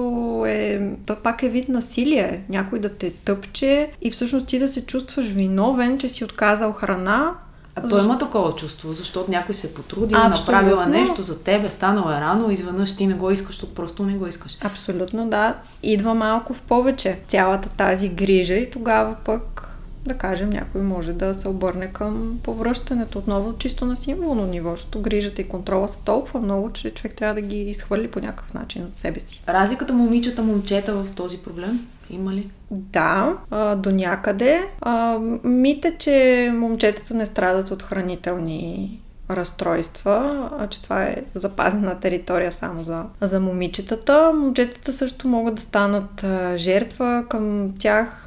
е, 0.47 0.89
то 1.05 1.15
пак 1.23 1.43
е 1.43 1.49
вид 1.49 1.69
насилие. 1.69 2.43
Някой 2.49 2.79
да 2.79 2.89
те 2.89 3.11
тъпче 3.11 3.91
и 4.01 4.11
всъщност 4.11 4.47
ти 4.47 4.59
да 4.59 4.67
се 4.67 4.85
чувстваш 4.85 5.27
виновен, 5.27 5.97
че 5.97 6.07
си 6.07 6.23
отказал 6.23 6.71
храна, 6.71 7.31
а 7.75 7.81
той 7.81 7.89
Защо? 7.89 8.05
има 8.05 8.17
такова 8.17 8.55
чувство, 8.55 8.93
защото 8.93 9.31
някой 9.31 9.55
се 9.55 9.67
е 9.67 9.73
потрудил, 9.73 10.17
Абсолютно. 10.17 10.39
направила 10.39 10.85
нещо 10.85 11.21
за 11.21 11.43
тебе, 11.43 11.69
станало 11.69 12.09
е 12.09 12.21
рано, 12.21 12.51
изведнъж 12.51 12.95
ти 12.95 13.07
не 13.07 13.13
го 13.13 13.31
искаш, 13.31 13.55
защото 13.55 13.73
просто 13.73 14.03
не 14.03 14.13
го 14.13 14.27
искаш. 14.27 14.57
Абсолютно, 14.61 15.29
да. 15.29 15.55
Идва 15.83 16.13
малко 16.13 16.53
в 16.53 16.61
повече 16.61 17.19
цялата 17.27 17.69
тази 17.69 18.09
грижа 18.09 18.53
и 18.53 18.71
тогава 18.71 19.15
пък 19.25 19.74
да 20.05 20.13
кажем, 20.13 20.49
някой 20.49 20.81
може 20.81 21.13
да 21.13 21.35
се 21.35 21.47
обърне 21.47 21.87
към 21.87 22.39
повръщането 22.43 23.19
отново 23.19 23.57
чисто 23.57 23.85
на 23.85 23.97
символно 23.97 24.45
ниво, 24.45 24.71
защото 24.71 25.01
грижата 25.01 25.41
и 25.41 25.47
контрола 25.47 25.87
са 25.87 25.97
толкова 26.05 26.39
много, 26.39 26.71
че 26.71 26.93
човек 26.93 27.15
трябва 27.15 27.35
да 27.35 27.41
ги 27.41 27.61
изхвърли 27.61 28.11
по 28.11 28.19
някакъв 28.19 28.53
начин 28.53 28.83
от 28.83 28.99
себе 28.99 29.19
си. 29.19 29.43
Разликата 29.47 29.93
момичета-момчета 29.93 30.93
в 30.93 31.15
този 31.15 31.37
проблем 31.37 31.87
има 32.09 32.33
ли? 32.33 32.49
Да, 32.71 33.37
а, 33.51 33.75
до 33.75 33.91
някъде. 33.91 34.61
А, 34.81 35.19
мите, 35.43 35.95
че 35.99 36.49
момчетата 36.53 37.13
не 37.13 37.25
страдат 37.25 37.71
от 37.71 37.83
хранителни 37.83 38.99
разстройства, 39.29 40.49
а 40.59 40.67
че 40.67 40.83
това 40.83 41.03
е 41.03 41.15
запазена 41.33 41.99
територия 41.99 42.51
само 42.51 42.83
за, 42.83 43.03
за 43.21 43.39
момичетата. 43.39 44.31
Момчетата 44.35 44.93
също 44.93 45.27
могат 45.27 45.55
да 45.55 45.61
станат 45.61 46.25
жертва. 46.55 47.25
Към 47.29 47.73
тях 47.79 48.25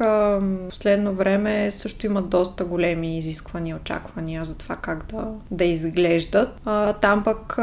последно 0.68 1.12
време 1.14 1.70
също 1.70 2.06
имат 2.06 2.28
доста 2.28 2.64
големи 2.64 3.18
изисквания, 3.18 3.76
очаквания 3.76 4.44
за 4.44 4.58
това 4.58 4.76
как 4.76 5.06
да, 5.12 5.26
да 5.50 5.64
изглеждат. 5.64 6.48
Там 7.00 7.24
пък 7.24 7.58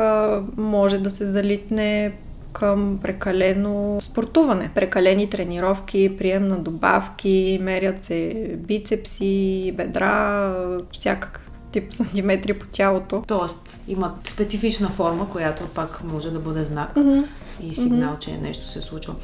може 0.58 0.98
да 0.98 1.10
се 1.10 1.26
залитне 1.26 2.14
към 2.54 3.00
прекалено 3.02 3.98
спортуване. 4.02 4.72
Прекалени 4.76 5.30
тренировки, 5.30 6.18
прием 6.18 6.48
на 6.48 6.58
добавки, 6.58 7.60
мерят 7.62 8.04
се 8.04 8.52
бицепси, 8.58 9.74
бедра, 9.78 10.54
всякакви 10.92 11.45
тип 11.76 11.94
сантиметри 11.94 12.54
по 12.54 12.66
тялото. 12.72 13.24
Тоест, 13.28 13.82
имат 13.88 14.28
специфична 14.28 14.90
форма, 14.90 15.30
която 15.30 15.68
пак 15.68 16.04
може 16.04 16.32
да 16.32 16.40
бъде 16.40 16.64
знак 16.64 16.96
mm-hmm. 16.96 17.28
и 17.62 17.74
сигнал, 17.74 18.14
mm-hmm. 18.14 18.20
че 18.20 18.38
нещо 18.38 18.66
се 18.66 18.82
случва. 18.82 19.16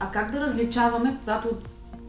А 0.00 0.10
как 0.10 0.30
да 0.30 0.40
различаваме, 0.40 1.16
когато 1.20 1.48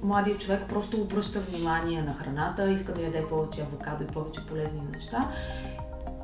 младият 0.03 0.39
човек 0.39 0.65
просто 0.69 0.98
обръща 0.98 1.39
внимание 1.39 2.01
на 2.01 2.13
храната, 2.13 2.72
иска 2.72 2.93
да 2.93 3.01
яде 3.01 3.25
повече 3.29 3.62
авокадо 3.62 4.03
и 4.03 4.07
повече 4.07 4.45
полезни 4.45 4.81
неща 4.93 5.31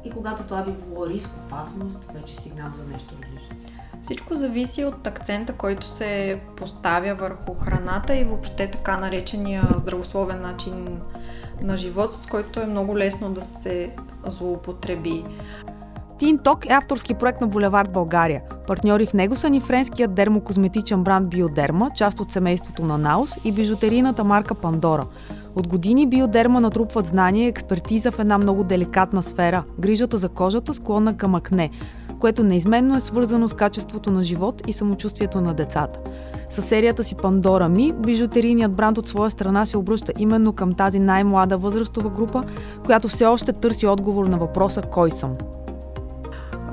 и 0.05 0.11
когато 0.11 0.43
това 0.43 0.63
би 0.63 0.71
било 0.71 1.07
риск, 1.07 1.29
опасност, 1.45 2.11
вече 2.13 2.33
сигнал 2.33 2.71
за 2.71 2.85
нещо 2.85 3.13
различно? 3.23 3.55
Всичко 4.03 4.35
зависи 4.35 4.85
от 4.85 5.07
акцента, 5.07 5.53
който 5.53 5.87
се 5.87 6.39
поставя 6.57 7.15
върху 7.15 7.53
храната 7.53 8.15
и 8.15 8.23
въобще 8.23 8.71
така 8.71 8.97
наречения 8.97 9.67
здравословен 9.77 10.41
начин 10.41 11.01
на 11.63 11.77
живот, 11.77 12.13
с 12.13 12.25
който 12.25 12.59
е 12.61 12.65
много 12.65 12.97
лесно 12.97 13.29
да 13.29 13.41
се 13.41 13.89
злоупотреби. 14.27 15.23
Teen 16.21 16.37
Talk 16.37 16.69
е 16.69 16.73
авторски 16.73 17.13
проект 17.13 17.41
на 17.41 17.47
Булевард 17.47 17.91
България. 17.91 18.41
Партньори 18.67 19.05
в 19.05 19.13
него 19.13 19.35
са 19.35 19.49
ни 19.49 19.61
френският 19.61 20.13
дермокозметичен 20.13 21.03
бранд 21.03 21.29
Биодерма, 21.29 21.89
част 21.95 22.19
от 22.19 22.31
семейството 22.31 22.83
на 22.85 22.97
Наус 22.97 23.37
и 23.43 23.51
бижутерийната 23.51 24.23
марка 24.23 24.55
Пандора. 24.55 25.05
От 25.55 25.67
години 25.67 26.07
Биодерма 26.07 26.61
натрупват 26.61 27.05
знания 27.05 27.45
и 27.45 27.47
експертиза 27.47 28.11
в 28.11 28.19
една 28.19 28.37
много 28.37 28.63
деликатна 28.63 29.23
сфера– 29.23 29.63
грижата 29.79 30.17
за 30.17 30.29
кожата, 30.29 30.73
склонна 30.73 31.17
към 31.17 31.35
акне, 31.35 31.69
което 32.21 32.43
неизменно 32.43 32.95
е 32.95 32.99
свързано 32.99 33.47
с 33.47 33.53
качеството 33.53 34.11
на 34.11 34.23
живот 34.23 34.61
и 34.67 34.73
самочувствието 34.73 35.41
на 35.41 35.53
децата. 35.53 35.99
С 36.49 36.61
серията 36.61 37.03
си 37.03 37.15
Пандора 37.15 37.69
Ми, 37.69 37.93
бижутерийният 37.93 38.75
бранд 38.75 38.97
от 38.97 39.07
своя 39.07 39.31
страна 39.31 39.65
се 39.65 39.77
обръща 39.77 40.13
именно 40.17 40.53
към 40.53 40.73
тази 40.73 40.99
най-млада 40.99 41.57
възрастова 41.57 42.09
група, 42.09 42.43
която 42.85 43.07
все 43.07 43.25
още 43.25 43.53
търси 43.53 43.87
отговор 43.87 44.27
на 44.27 44.37
въпроса 44.37 44.81
«Кой 44.81 45.11
съм?». 45.11 45.33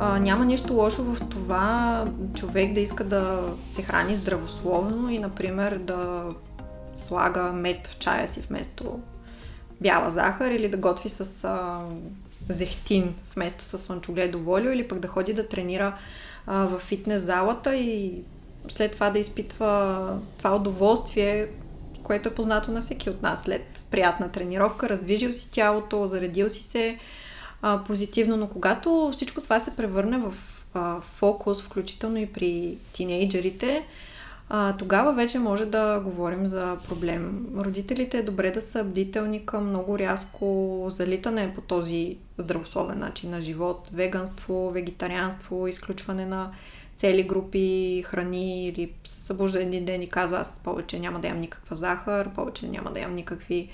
А, 0.00 0.18
няма 0.18 0.44
нищо 0.44 0.74
лошо 0.74 1.02
в 1.02 1.20
това 1.28 2.04
човек 2.34 2.72
да 2.72 2.80
иска 2.80 3.04
да 3.04 3.40
се 3.64 3.82
храни 3.82 4.16
здравословно 4.16 5.10
и, 5.10 5.18
например, 5.18 5.78
да 5.78 6.24
слага 6.94 7.42
мед 7.42 7.86
в 7.86 7.98
чая 7.98 8.28
си 8.28 8.40
вместо 8.48 9.00
бяла 9.80 10.10
захар 10.10 10.50
или 10.50 10.68
да 10.68 10.76
готви 10.76 11.08
с 11.08 11.44
а, 11.44 11.80
зехтин 12.48 13.14
вместо 13.34 13.64
с 13.64 13.78
слънчогледово 13.78 14.52
олио 14.52 14.72
или 14.72 14.88
пък 14.88 14.98
да 14.98 15.08
ходи 15.08 15.32
да 15.32 15.48
тренира 15.48 15.98
а, 16.46 16.64
в 16.64 16.78
фитнес 16.78 17.22
залата 17.22 17.76
и 17.76 18.22
след 18.68 18.92
това 18.92 19.10
да 19.10 19.18
изпитва 19.18 20.18
това 20.38 20.56
удоволствие, 20.56 21.48
което 22.02 22.28
е 22.28 22.34
познато 22.34 22.70
на 22.70 22.82
всеки 22.82 23.10
от 23.10 23.22
нас. 23.22 23.42
След 23.42 23.84
приятна 23.90 24.30
тренировка, 24.32 24.88
раздвижил 24.88 25.32
си 25.32 25.50
тялото, 25.50 26.06
заредил 26.06 26.50
си 26.50 26.62
се 26.62 26.98
а, 27.62 27.84
позитивно, 27.84 28.36
но 28.36 28.48
когато 28.48 29.10
всичко 29.12 29.40
това 29.40 29.60
се 29.60 29.76
превърне 29.76 30.18
в 30.18 30.34
а, 30.74 31.00
фокус, 31.00 31.62
включително 31.62 32.18
и 32.18 32.32
при 32.32 32.78
тинейджерите, 32.92 33.84
а, 34.50 34.76
тогава 34.76 35.12
вече 35.12 35.38
може 35.38 35.66
да 35.66 36.00
говорим 36.00 36.46
за 36.46 36.76
проблем. 36.88 37.46
Родителите 37.56 38.18
е 38.18 38.22
добре 38.22 38.50
да 38.50 38.62
са 38.62 38.84
бдителни 38.84 39.46
към 39.46 39.68
много 39.68 39.98
рязко 39.98 40.86
залитане 40.90 41.54
по 41.54 41.60
този 41.60 42.16
здравословен 42.38 42.98
начин 42.98 43.30
на 43.30 43.40
живот. 43.40 43.88
Веганство, 43.92 44.70
вегетарианство, 44.70 45.68
изключване 45.68 46.26
на 46.26 46.50
цели 46.96 47.22
групи 47.22 48.02
храни 48.06 48.66
или 48.66 48.92
се 49.04 49.20
събужда 49.20 49.62
един 49.62 49.84
ден 49.84 50.02
и 50.02 50.08
казва 50.08 50.38
аз 50.38 50.60
повече 50.64 50.98
няма 50.98 51.20
да 51.20 51.28
ям 51.28 51.40
никаква 51.40 51.76
захар, 51.76 52.34
повече 52.34 52.68
няма 52.68 52.92
да 52.92 53.00
ям 53.00 53.14
никакви 53.14 53.70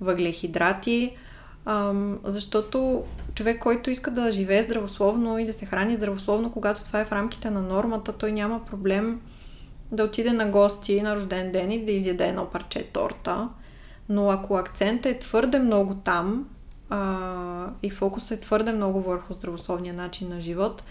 въглехидрати. 0.00 1.16
Ам, 1.64 2.18
защото 2.24 3.04
човек, 3.34 3.62
който 3.62 3.90
иска 3.90 4.10
да 4.10 4.32
живее 4.32 4.62
здравословно 4.62 5.38
и 5.38 5.46
да 5.46 5.52
се 5.52 5.66
храни 5.66 5.94
здравословно, 5.94 6.52
когато 6.52 6.84
това 6.84 7.00
е 7.00 7.04
в 7.04 7.12
рамките 7.12 7.50
на 7.50 7.62
нормата, 7.62 8.12
той 8.12 8.32
няма 8.32 8.64
проблем 8.64 9.20
да 9.92 10.04
отиде 10.04 10.32
на 10.32 10.46
гости 10.46 11.02
на 11.02 11.16
рожден 11.16 11.52
ден 11.52 11.72
и 11.72 11.84
да 11.84 11.92
изяде 11.92 12.28
едно 12.28 12.50
парче 12.50 12.84
торта. 12.84 13.48
Но 14.08 14.30
ако 14.30 14.56
акцентът 14.56 15.06
е 15.06 15.18
твърде 15.18 15.58
много 15.58 15.94
там 15.94 16.48
а, 16.90 17.70
и 17.82 17.90
фокусът 17.90 18.38
е 18.38 18.40
твърде 18.40 18.72
много 18.72 19.00
върху 19.00 19.32
здравословния 19.32 19.94
начин 19.94 20.28
на 20.28 20.40
живот, 20.40 20.82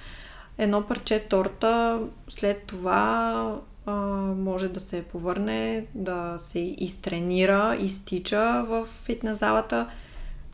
едно 0.58 0.88
парче 0.88 1.20
торта 1.20 2.02
след 2.30 2.64
това 2.64 3.60
а, 3.86 3.92
може 4.38 4.70
да 4.70 4.80
се 4.80 5.04
повърне, 5.04 5.86
да 5.96 6.36
се 6.38 6.60
изтренира, 6.60 7.78
изтича 7.80 8.66
в 8.68 8.88
фитнес 9.04 9.40
залата, 9.40 9.90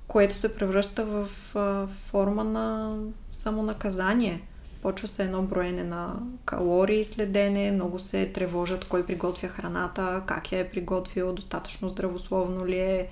което 0.07 0.35
се 0.35 0.55
превръща 0.55 1.05
в 1.05 1.29
а, 1.55 1.87
форма 1.87 2.43
на 2.43 2.97
самонаказание. 3.29 4.41
Почва 4.81 5.07
се 5.07 5.23
едно 5.23 5.41
броене 5.41 5.83
на 5.83 6.13
калории, 6.45 7.05
следене, 7.05 7.71
много 7.71 7.99
се 7.99 8.25
тревожат 8.25 8.85
кой 8.85 9.05
приготвя 9.05 9.47
храната, 9.47 10.23
как 10.25 10.51
я 10.51 10.59
е 10.59 10.69
приготвил, 10.69 11.33
достатъчно 11.33 11.89
здравословно 11.89 12.65
ли 12.65 12.79
е. 12.79 13.07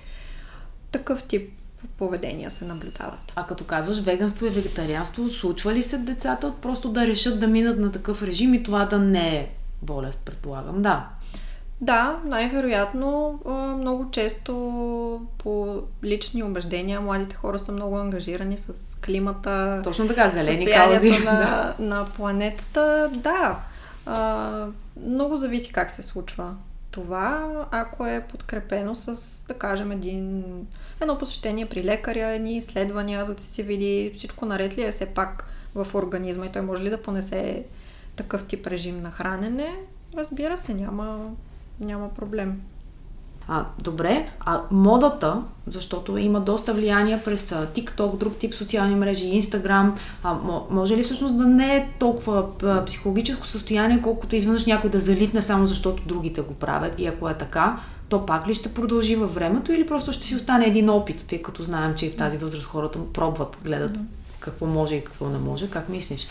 такъв 0.92 1.22
тип 1.22 1.50
поведения 1.98 2.50
се 2.50 2.64
наблюдават. 2.64 3.32
А 3.36 3.46
като 3.46 3.64
казваш 3.64 4.00
веганство 4.00 4.46
и 4.46 4.50
вегетарианство, 4.50 5.28
случва 5.28 5.74
ли 5.74 5.82
се 5.82 5.98
децата 5.98 6.54
просто 6.62 6.88
да 6.88 7.06
решат 7.06 7.40
да 7.40 7.46
минат 7.46 7.78
на 7.78 7.92
такъв 7.92 8.22
режим 8.22 8.54
и 8.54 8.62
това 8.62 8.84
да 8.84 8.98
не 8.98 9.36
е 9.36 9.50
болест, 9.82 10.20
предполагам? 10.24 10.82
Да. 10.82 11.08
Да, 11.80 12.20
най-вероятно 12.24 13.40
много 13.78 14.10
често 14.10 14.54
по 15.38 15.82
лични 16.04 16.42
убеждения 16.42 17.00
младите 17.00 17.36
хора 17.36 17.58
са 17.58 17.72
много 17.72 17.96
ангажирани 17.96 18.58
с 18.58 18.72
климата. 19.04 19.80
Точно 19.84 20.08
така, 20.08 20.28
зелени 20.28 20.66
каузи. 20.66 21.10
На, 21.24 21.74
на 21.78 22.04
планетата. 22.16 23.10
Да, 23.14 23.58
много 25.06 25.36
зависи 25.36 25.72
как 25.72 25.90
се 25.90 26.02
случва 26.02 26.54
това, 26.90 27.48
ако 27.70 28.06
е 28.06 28.24
подкрепено 28.28 28.94
с, 28.94 29.16
да 29.48 29.54
кажем, 29.54 29.92
един, 29.92 30.44
едно 31.00 31.18
посещение 31.18 31.66
при 31.66 31.84
лекаря, 31.84 32.26
едни 32.26 32.56
изследвания, 32.56 33.24
за 33.24 33.34
да 33.34 33.42
се 33.42 33.62
види 33.62 34.12
всичко 34.16 34.46
наред 34.46 34.78
ли 34.78 34.82
е 34.82 34.92
все 34.92 35.06
пак 35.06 35.44
в 35.74 35.94
организма 35.94 36.46
и 36.46 36.52
той 36.52 36.62
може 36.62 36.82
ли 36.82 36.90
да 36.90 37.02
понесе 37.02 37.64
такъв 38.16 38.44
тип 38.44 38.66
режим 38.66 39.02
на 39.02 39.10
хранене, 39.10 39.74
разбира 40.16 40.56
се, 40.56 40.74
няма, 40.74 41.30
няма 41.80 42.08
проблем. 42.08 42.60
А, 43.50 43.64
добре, 43.82 44.30
а 44.40 44.60
модата, 44.70 45.42
защото 45.66 46.18
има 46.18 46.40
доста 46.40 46.74
влияние 46.74 47.20
през 47.24 47.50
TikTok, 47.50 48.16
друг 48.16 48.36
тип 48.36 48.54
социални 48.54 48.94
мрежи, 48.94 49.42
Instagram, 49.42 49.92
а, 50.22 50.36
може 50.70 50.96
ли 50.96 51.02
всъщност 51.02 51.36
да 51.36 51.46
не 51.46 51.76
е 51.76 51.88
толкова 51.98 52.46
психологическо 52.86 53.46
състояние, 53.46 54.02
колкото 54.02 54.36
изведнъж 54.36 54.66
някой 54.66 54.90
да 54.90 55.00
залитне 55.00 55.42
само 55.42 55.66
защото 55.66 56.02
другите 56.06 56.40
го 56.40 56.54
правят 56.54 57.00
и 57.00 57.06
ако 57.06 57.28
е 57.28 57.34
така, 57.34 57.80
то 58.08 58.26
пак 58.26 58.48
ли 58.48 58.54
ще 58.54 58.74
продължи 58.74 59.16
във 59.16 59.34
времето 59.34 59.72
или 59.72 59.86
просто 59.86 60.12
ще 60.12 60.26
си 60.26 60.36
остане 60.36 60.66
един 60.66 60.90
опит, 60.90 61.26
тъй 61.28 61.42
като 61.42 61.62
знаем, 61.62 61.94
че 61.94 62.06
и 62.06 62.10
в 62.10 62.16
тази 62.16 62.38
възраст 62.38 62.66
хората 62.66 62.98
пробват, 63.12 63.58
гледат 63.64 63.98
какво 64.40 64.66
може 64.66 64.94
и 64.94 65.04
какво 65.04 65.28
не 65.28 65.38
може. 65.38 65.70
Как 65.70 65.88
мислиш? 65.88 66.28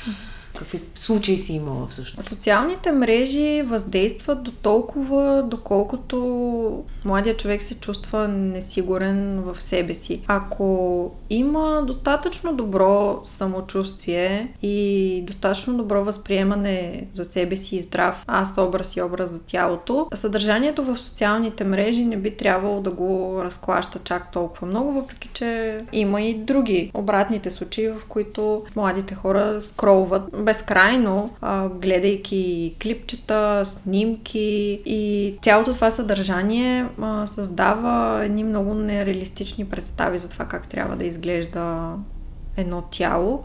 Какви 0.57 0.81
случаи 0.95 1.37
си 1.37 1.53
имала 1.53 1.87
всъщност? 1.87 2.29
Социалните 2.29 2.91
мрежи 2.91 3.61
въздействат 3.61 4.43
до 4.43 4.51
толкова, 4.51 5.43
доколкото 5.43 6.83
младия 7.05 7.37
човек 7.37 7.61
се 7.61 7.75
чувства 7.75 8.27
несигурен 8.27 9.41
в 9.41 9.61
себе 9.63 9.95
си. 9.95 10.21
Ако 10.27 11.11
има 11.29 11.83
достатъчно 11.87 12.53
добро 12.53 13.21
самочувствие 13.25 14.53
и 14.61 15.23
достатъчно 15.27 15.77
добро 15.77 16.03
възприемане 16.03 17.07
за 17.11 17.25
себе 17.25 17.55
си 17.55 17.75
и 17.75 17.81
здрав 17.81 18.23
аз 18.27 18.57
образ 18.57 18.95
и 18.95 19.01
образ 19.01 19.29
за 19.29 19.43
тялото, 19.43 20.07
съдържанието 20.13 20.83
в 20.83 20.97
социалните 20.97 21.63
мрежи 21.63 22.05
не 22.05 22.17
би 22.17 22.37
трябвало 22.37 22.81
да 22.81 22.91
го 22.91 23.41
разклаща 23.43 23.99
чак 24.03 24.31
толкова 24.31 24.67
много, 24.67 24.91
въпреки 24.91 25.29
че 25.33 25.79
има 25.91 26.21
и 26.21 26.33
други 26.33 26.91
обратните 26.93 27.51
случаи, 27.51 27.89
в 27.89 28.01
които 28.09 28.63
младите 28.75 29.15
хора 29.15 29.61
скролват 29.61 30.37
безкрайно, 30.47 31.29
гледайки 31.81 32.75
клипчета, 32.81 33.63
снимки 33.65 34.81
и 34.85 35.35
цялото 35.41 35.73
това 35.73 35.91
съдържание 35.91 36.85
създава 37.25 38.25
едни 38.25 38.43
много 38.43 38.73
нереалистични 38.73 39.65
представи 39.65 40.17
за 40.17 40.29
това 40.29 40.45
как 40.45 40.67
трябва 40.67 40.95
да 40.95 41.05
изглежда 41.05 41.93
едно 42.57 42.81
тяло. 42.81 43.43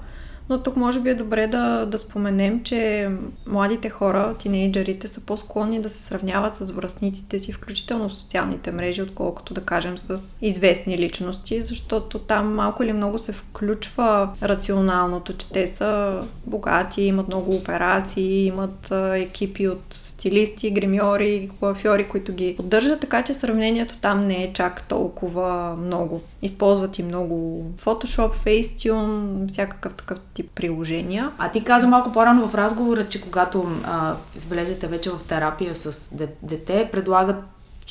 Но 0.53 0.63
тук 0.63 0.77
може 0.77 1.01
би 1.01 1.11
е 1.11 1.15
добре 1.15 1.47
да, 1.47 1.87
да 1.87 1.99
споменем, 1.99 2.63
че 2.65 3.11
младите 3.47 3.91
хора, 3.91 4.35
тинейджерите, 4.39 5.09
са 5.09 5.21
по-склонни 5.21 5.81
да 5.81 5.89
се 5.89 6.03
сравняват 6.03 6.57
с 6.57 6.71
връзниците 6.71 7.39
си, 7.39 7.53
включително 7.53 8.09
в 8.09 8.15
социалните 8.15 8.73
мрежи, 8.73 9.03
отколкото 9.03 9.55
да 9.55 9.61
кажем 9.61 9.99
с 9.99 10.37
известни 10.43 10.99
личности, 10.99 11.63
защото 11.63 12.19
там 12.19 12.55
малко 12.55 12.83
или 12.83 12.93
много 12.93 13.19
се 13.19 13.33
включва 13.33 14.29
рационалното, 14.43 15.37
че 15.37 15.51
те 15.51 15.67
са 15.67 16.21
богати, 16.47 17.03
имат 17.03 17.29
много 17.29 17.57
операции, 17.57 18.47
имат 18.47 18.91
екипи 19.15 19.69
от 19.69 19.83
стилисти, 19.91 20.71
гримьори, 20.71 21.51
коафьори, 21.61 22.09
които 22.09 22.33
ги 22.33 22.55
поддържат, 22.57 23.01
така 23.01 23.23
че 23.23 23.35
сравнението 23.35 23.95
там 24.01 24.27
не 24.27 24.45
е 24.45 24.53
чак 24.53 24.89
толкова 24.89 25.77
много. 25.77 26.23
Използват 26.43 26.99
и 26.99 27.03
много 27.03 27.67
Photoshop, 27.85 28.31
Facetune, 28.47 29.49
всякакъв 29.49 29.95
такъв 29.95 30.19
тип 30.35 30.42
приложения. 30.55 31.31
А 31.39 31.51
ти 31.51 31.65
каза 31.65 31.87
малко 31.87 32.13
по-рано 32.13 32.49
в 32.49 32.55
разговора, 32.55 33.09
че 33.09 33.23
когато 33.23 33.67
а, 33.85 34.15
влезете 34.49 34.87
вече 34.87 35.11
в 35.11 35.25
терапия 35.25 35.75
с 35.75 36.11
дете, 36.43 36.89
предлагат 36.93 37.37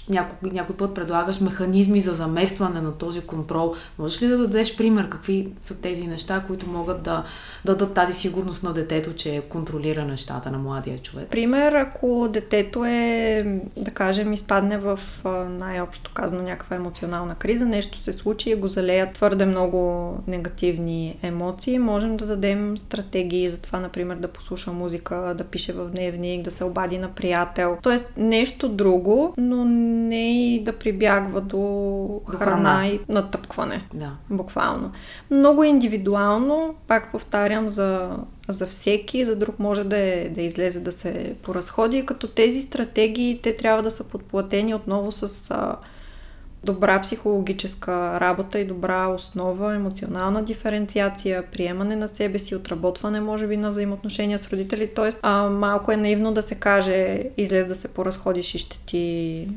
някой, 0.09 0.51
някой 0.51 0.75
път 0.75 0.95
предлагаш 0.95 1.39
механизми 1.39 2.01
за 2.01 2.13
заместване 2.13 2.81
на 2.81 2.91
този 2.91 3.21
контрол. 3.21 3.73
Можеш 3.99 4.21
ли 4.21 4.27
да 4.27 4.37
дадеш 4.37 4.77
пример 4.77 5.09
какви 5.09 5.47
са 5.61 5.75
тези 5.75 6.07
неща, 6.07 6.43
които 6.47 6.69
могат 6.69 7.03
да, 7.03 7.23
да 7.65 7.75
дадат 7.81 7.93
тази 7.93 8.13
сигурност 8.13 8.63
на 8.63 8.73
детето, 8.73 9.13
че 9.13 9.41
контролира 9.49 10.05
нещата 10.05 10.51
на 10.51 10.57
младия 10.57 10.97
човек? 10.97 11.27
Пример, 11.29 11.71
ако 11.71 12.29
детето 12.33 12.85
е, 12.85 13.61
да 13.77 13.91
кажем, 13.91 14.33
изпадне 14.33 14.77
в 14.77 14.99
най-общо 15.49 16.11
казано 16.13 16.41
някаква 16.41 16.75
емоционална 16.75 17.35
криза, 17.35 17.65
нещо 17.65 18.03
се 18.03 18.13
случи 18.13 18.49
и 18.49 18.55
го 18.55 18.67
залеят 18.67 19.13
твърде 19.13 19.45
много 19.45 20.13
негативни 20.27 21.17
емоции, 21.21 21.79
можем 21.79 22.17
да 22.17 22.25
дадем 22.25 22.77
стратегии 22.77 23.49
за 23.49 23.61
това, 23.61 23.79
например, 23.79 24.15
да 24.15 24.27
послуша 24.27 24.71
музика, 24.71 25.33
да 25.37 25.43
пише 25.43 25.73
в 25.73 25.89
дневник, 25.89 26.41
да 26.41 26.51
се 26.51 26.63
обади 26.63 26.97
на 26.97 27.09
приятел. 27.09 27.77
Тоест 27.81 28.13
нещо 28.17 28.69
друго, 28.69 29.33
но 29.37 29.65
не 29.81 30.53
и 30.55 30.63
да 30.63 30.73
прибягва 30.73 31.41
до, 31.41 31.57
до 32.31 32.37
храна, 32.37 32.45
храна 32.45 32.87
и 32.87 32.99
натъпкване. 33.09 33.87
Да. 33.93 34.11
Буквално. 34.29 34.91
Много 35.31 35.63
индивидуално, 35.63 36.75
пак 36.87 37.11
повтарям, 37.11 37.69
за, 37.69 38.17
за 38.49 38.67
всеки, 38.67 39.25
за 39.25 39.35
друг 39.35 39.59
може 39.59 39.83
да, 39.83 39.97
е, 39.97 40.29
да 40.29 40.41
излезе 40.41 40.79
да 40.79 40.91
се 40.91 41.35
поразходи, 41.43 42.05
като 42.05 42.27
тези 42.27 42.61
стратегии, 42.61 43.39
те 43.43 43.57
трябва 43.57 43.83
да 43.83 43.91
са 43.91 44.03
подплатени 44.03 44.75
отново 44.75 45.11
с 45.11 45.51
а, 45.51 45.75
добра 46.63 47.01
психологическа 47.01 48.19
работа 48.19 48.59
и 48.59 48.65
добра 48.65 49.07
основа, 49.07 49.75
емоционална 49.75 50.43
диференциация, 50.43 51.43
приемане 51.51 51.95
на 51.95 52.07
себе 52.07 52.39
си, 52.39 52.55
отработване, 52.55 53.21
може 53.21 53.47
би, 53.47 53.57
на 53.57 53.69
взаимоотношения 53.69 54.39
с 54.39 54.49
родители. 54.49 54.91
Тоест, 54.95 55.19
а, 55.21 55.49
малко 55.49 55.91
е 55.91 55.97
наивно 55.97 56.33
да 56.33 56.41
се 56.41 56.55
каже, 56.55 57.23
излез 57.37 57.67
да 57.67 57.75
се 57.75 57.87
поразходиш 57.87 58.55
и 58.55 58.57
ще 58.57 58.79
ти 58.85 59.47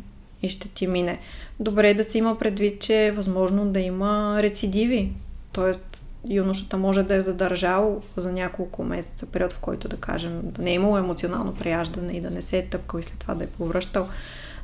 и 0.44 0.48
ще 0.48 0.68
ти 0.68 0.86
мине. 0.86 1.18
Добре 1.60 1.90
е 1.90 1.94
да 1.94 2.04
се 2.04 2.18
има 2.18 2.38
предвид, 2.38 2.80
че 2.80 3.06
е 3.06 3.12
възможно 3.12 3.66
да 3.66 3.80
има 3.80 4.38
рецидиви. 4.42 5.12
Тоест, 5.52 6.00
юношата 6.28 6.76
може 6.76 7.02
да 7.02 7.14
е 7.14 7.20
задържал 7.20 8.02
за 8.16 8.32
няколко 8.32 8.84
месеца, 8.84 9.26
период 9.26 9.52
в 9.52 9.58
който 9.58 9.88
да 9.88 9.96
кажем, 9.96 10.40
да 10.44 10.62
не 10.62 10.70
е 10.70 10.74
имало 10.74 10.98
емоционално 10.98 11.54
преяждане 11.54 12.12
и 12.12 12.20
да 12.20 12.30
не 12.30 12.42
се 12.42 12.58
е 12.58 12.66
тъпкал 12.66 12.98
и 12.98 13.02
след 13.02 13.18
това 13.18 13.34
да 13.34 13.44
е 13.44 13.46
повръщал, 13.46 14.08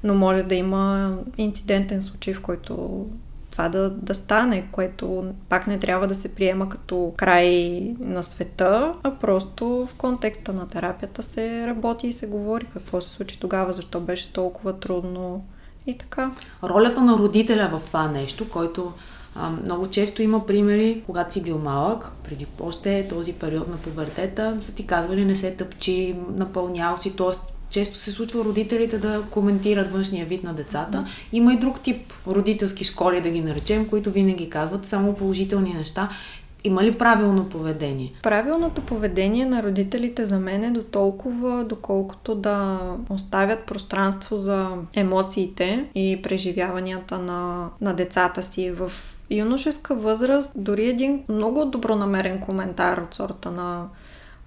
но 0.04 0.14
може 0.14 0.42
да 0.42 0.54
има 0.54 1.16
инцидентен 1.38 2.02
случай, 2.02 2.34
в 2.34 2.42
който 2.42 3.06
това 3.50 3.68
да, 3.68 3.90
да 3.90 4.14
стане, 4.14 4.68
което 4.72 5.34
пак 5.48 5.66
не 5.66 5.78
трябва 5.78 6.06
да 6.06 6.14
се 6.14 6.34
приема 6.34 6.68
като 6.68 7.12
край 7.16 7.80
на 8.00 8.22
света, 8.22 8.94
а 9.02 9.10
просто 9.14 9.86
в 9.86 9.94
контекста 9.98 10.52
на 10.52 10.68
терапията 10.68 11.22
се 11.22 11.66
работи 11.66 12.06
и 12.06 12.12
се 12.12 12.26
говори 12.26 12.66
какво 12.72 13.00
се 13.00 13.10
случи 13.10 13.40
тогава, 13.40 13.72
защо 13.72 14.00
беше 14.00 14.32
толкова 14.32 14.78
трудно, 14.80 15.44
и 15.90 15.98
така. 15.98 16.30
Ролята 16.64 17.00
на 17.00 17.18
родителя 17.18 17.70
в 17.72 17.86
това 17.86 18.08
нещо, 18.08 18.48
който 18.48 18.92
а, 19.36 19.50
много 19.64 19.86
често 19.86 20.22
има 20.22 20.46
примери, 20.46 21.02
когато 21.06 21.32
си 21.32 21.42
бил 21.42 21.58
малък, 21.58 22.12
преди 22.24 22.46
още 22.60 23.06
този 23.08 23.32
период 23.32 23.68
на 23.68 23.76
пубертета, 23.76 24.56
са 24.60 24.74
ти 24.74 24.86
казвали 24.86 25.24
не 25.24 25.36
се 25.36 25.50
тъпчи, 25.50 26.16
напълнял 26.36 26.96
си, 26.96 27.16
т.е. 27.16 27.38
често 27.70 27.96
се 27.96 28.12
случва 28.12 28.44
родителите 28.44 28.98
да 28.98 29.22
коментират 29.30 29.92
външния 29.92 30.26
вид 30.26 30.44
на 30.44 30.54
децата. 30.54 31.06
Има 31.32 31.52
и 31.52 31.56
друг 31.56 31.80
тип 31.80 32.12
родителски 32.26 32.84
школи, 32.84 33.20
да 33.20 33.30
ги 33.30 33.40
наречем, 33.40 33.88
които 33.88 34.10
винаги 34.10 34.50
казват 34.50 34.86
само 34.86 35.14
положителни 35.14 35.74
неща 35.74 36.08
има 36.64 36.84
ли 36.84 36.98
правилно 36.98 37.48
поведение? 37.48 38.12
Правилното 38.22 38.82
поведение 38.82 39.46
на 39.46 39.62
родителите 39.62 40.24
за 40.24 40.38
мен 40.38 40.64
е 40.64 40.70
до 40.70 40.82
толкова, 40.82 41.64
доколкото 41.64 42.34
да 42.34 42.80
оставят 43.10 43.64
пространство 43.64 44.38
за 44.38 44.70
емоциите 44.94 45.90
и 45.94 46.20
преживяванията 46.22 47.18
на, 47.18 47.68
на 47.80 47.94
децата 47.94 48.42
си 48.42 48.70
в 48.70 48.92
юношеска 49.30 49.94
възраст. 49.94 50.52
Дори 50.56 50.88
един 50.88 51.24
много 51.28 51.64
добронамерен 51.64 52.40
коментар 52.40 52.98
от 52.98 53.14
сорта 53.14 53.50
на 53.50 53.86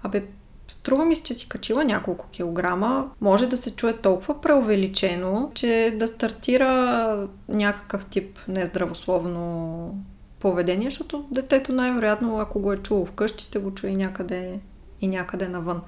Абе, 0.03 0.23
Струва 0.67 1.05
ми 1.05 1.15
се, 1.15 1.23
че 1.23 1.33
си 1.33 1.49
качила 1.49 1.85
няколко 1.85 2.27
килограма. 2.31 3.09
Може 3.21 3.47
да 3.47 3.57
се 3.57 3.75
чуе 3.75 3.97
толкова 3.97 4.41
преувеличено, 4.41 5.51
че 5.53 5.95
да 5.99 6.07
стартира 6.07 7.27
някакъв 7.49 8.05
тип 8.05 8.39
нездравословно 8.47 10.03
поведение, 10.43 10.89
защото 10.89 11.25
детето 11.31 11.73
най-вероятно, 11.73 12.39
ако 12.39 12.59
го 12.59 12.73
е 12.73 12.77
чуло 12.77 13.05
вкъщи, 13.05 13.43
ще 13.43 13.59
го 13.59 13.73
чуе 13.73 13.91
някъде, 13.91 14.59
и 15.01 15.07
някъде 15.07 15.47
навън. 15.47 15.81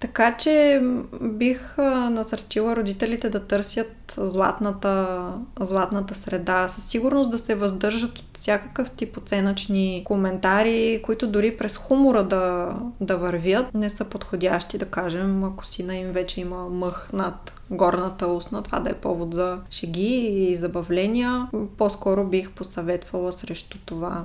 Така 0.00 0.36
че 0.36 0.82
бих 1.22 1.78
насърчила 1.78 2.76
родителите 2.76 3.30
да 3.30 3.46
търсят 3.46 4.14
златната, 4.16 5.18
златната 5.60 6.14
среда. 6.14 6.68
Със 6.68 6.84
сигурност 6.84 7.30
да 7.30 7.38
се 7.38 7.54
въздържат 7.54 8.18
от 8.18 8.38
всякакъв 8.38 8.90
тип 8.90 9.16
оценъчни 9.16 10.02
коментари, 10.04 11.00
които 11.04 11.26
дори 11.26 11.56
през 11.56 11.76
хумора 11.76 12.24
да, 12.24 12.74
да 13.00 13.16
вървят, 13.16 13.74
не 13.74 13.90
са 13.90 14.04
подходящи, 14.04 14.78
да 14.78 14.86
кажем, 14.86 15.44
ако 15.44 15.66
си 15.66 15.82
на 15.82 15.96
им 15.96 16.12
вече 16.12 16.40
има 16.40 16.68
мъх 16.68 17.08
над 17.12 17.52
горната 17.70 18.26
устна, 18.26 18.62
това 18.62 18.80
да 18.80 18.90
е 18.90 18.94
повод 18.94 19.34
за 19.34 19.58
шеги 19.70 20.16
и 20.50 20.56
забавления. 20.56 21.48
По-скоро 21.78 22.24
бих 22.24 22.50
посъветвала 22.50 23.32
срещу 23.32 23.78
това. 23.86 24.24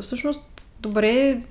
Всъщност, 0.00 0.55
добре 0.80 1.42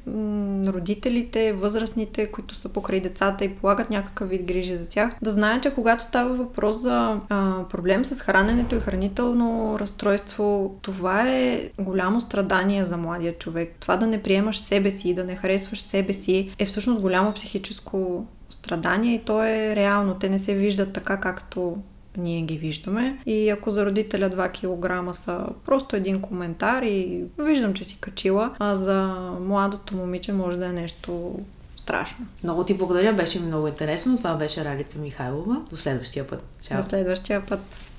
родителите, 0.67 1.53
възрастните, 1.53 2.31
които 2.31 2.55
са 2.55 2.69
покрай 2.69 2.99
децата 2.99 3.45
и 3.45 3.55
полагат 3.55 3.89
някакъв 3.89 4.29
вид 4.29 4.43
грижи 4.45 4.77
за 4.77 4.88
тях, 4.88 5.15
да 5.21 5.31
знаят, 5.31 5.63
че 5.63 5.73
когато 5.73 6.03
става 6.03 6.33
въпрос 6.33 6.81
за 6.81 7.19
а, 7.29 7.63
проблем 7.69 8.05
с 8.05 8.21
храненето 8.21 8.75
и 8.75 8.79
хранително 8.79 9.79
разстройство, 9.79 10.75
това 10.81 11.29
е 11.29 11.69
голямо 11.79 12.21
страдание 12.21 12.85
за 12.85 12.97
младия 12.97 13.38
човек. 13.38 13.75
Това 13.79 13.97
да 13.97 14.07
не 14.07 14.23
приемаш 14.23 14.59
себе 14.59 14.91
си, 14.91 15.15
да 15.15 15.23
не 15.23 15.35
харесваш 15.35 15.81
себе 15.81 16.13
си, 16.13 16.51
е 16.59 16.65
всъщност 16.65 17.01
голямо 17.01 17.33
психическо 17.33 18.27
страдание 18.49 19.15
и 19.15 19.19
то 19.19 19.43
е 19.43 19.75
реално. 19.75 20.15
Те 20.15 20.29
не 20.29 20.39
се 20.39 20.55
виждат 20.55 20.93
така, 20.93 21.19
както 21.19 21.77
ние 22.17 22.41
ги 22.41 22.58
виждаме. 22.58 23.17
И 23.25 23.49
ако 23.49 23.71
за 23.71 23.86
родителя 23.86 24.30
2 24.30 25.10
кг 25.10 25.15
са 25.15 25.45
просто 25.65 25.95
един 25.95 26.21
коментар 26.21 26.82
и 26.84 27.23
виждам, 27.39 27.73
че 27.73 27.84
си 27.84 27.97
качила, 27.99 28.56
а 28.60 28.75
за 28.75 29.04
младото 29.41 29.95
момиче 29.95 30.34
може 30.34 30.58
да 30.58 30.65
е 30.65 30.71
нещо 30.71 31.39
страшно. 31.86 32.25
Много 32.43 32.63
ти 32.63 32.73
благодаря, 32.78 33.13
беше 33.13 33.39
ми 33.39 33.47
много 33.47 33.67
интересно. 33.67 34.17
Това 34.17 34.36
беше 34.36 34.65
Ралица 34.65 34.99
Михайлова. 34.99 35.62
До 35.69 35.78
следващия 35.78 36.28
път. 36.28 36.43
Чао. 36.62 36.78
До 36.78 36.84
следващия 36.84 37.45
път. 37.45 37.60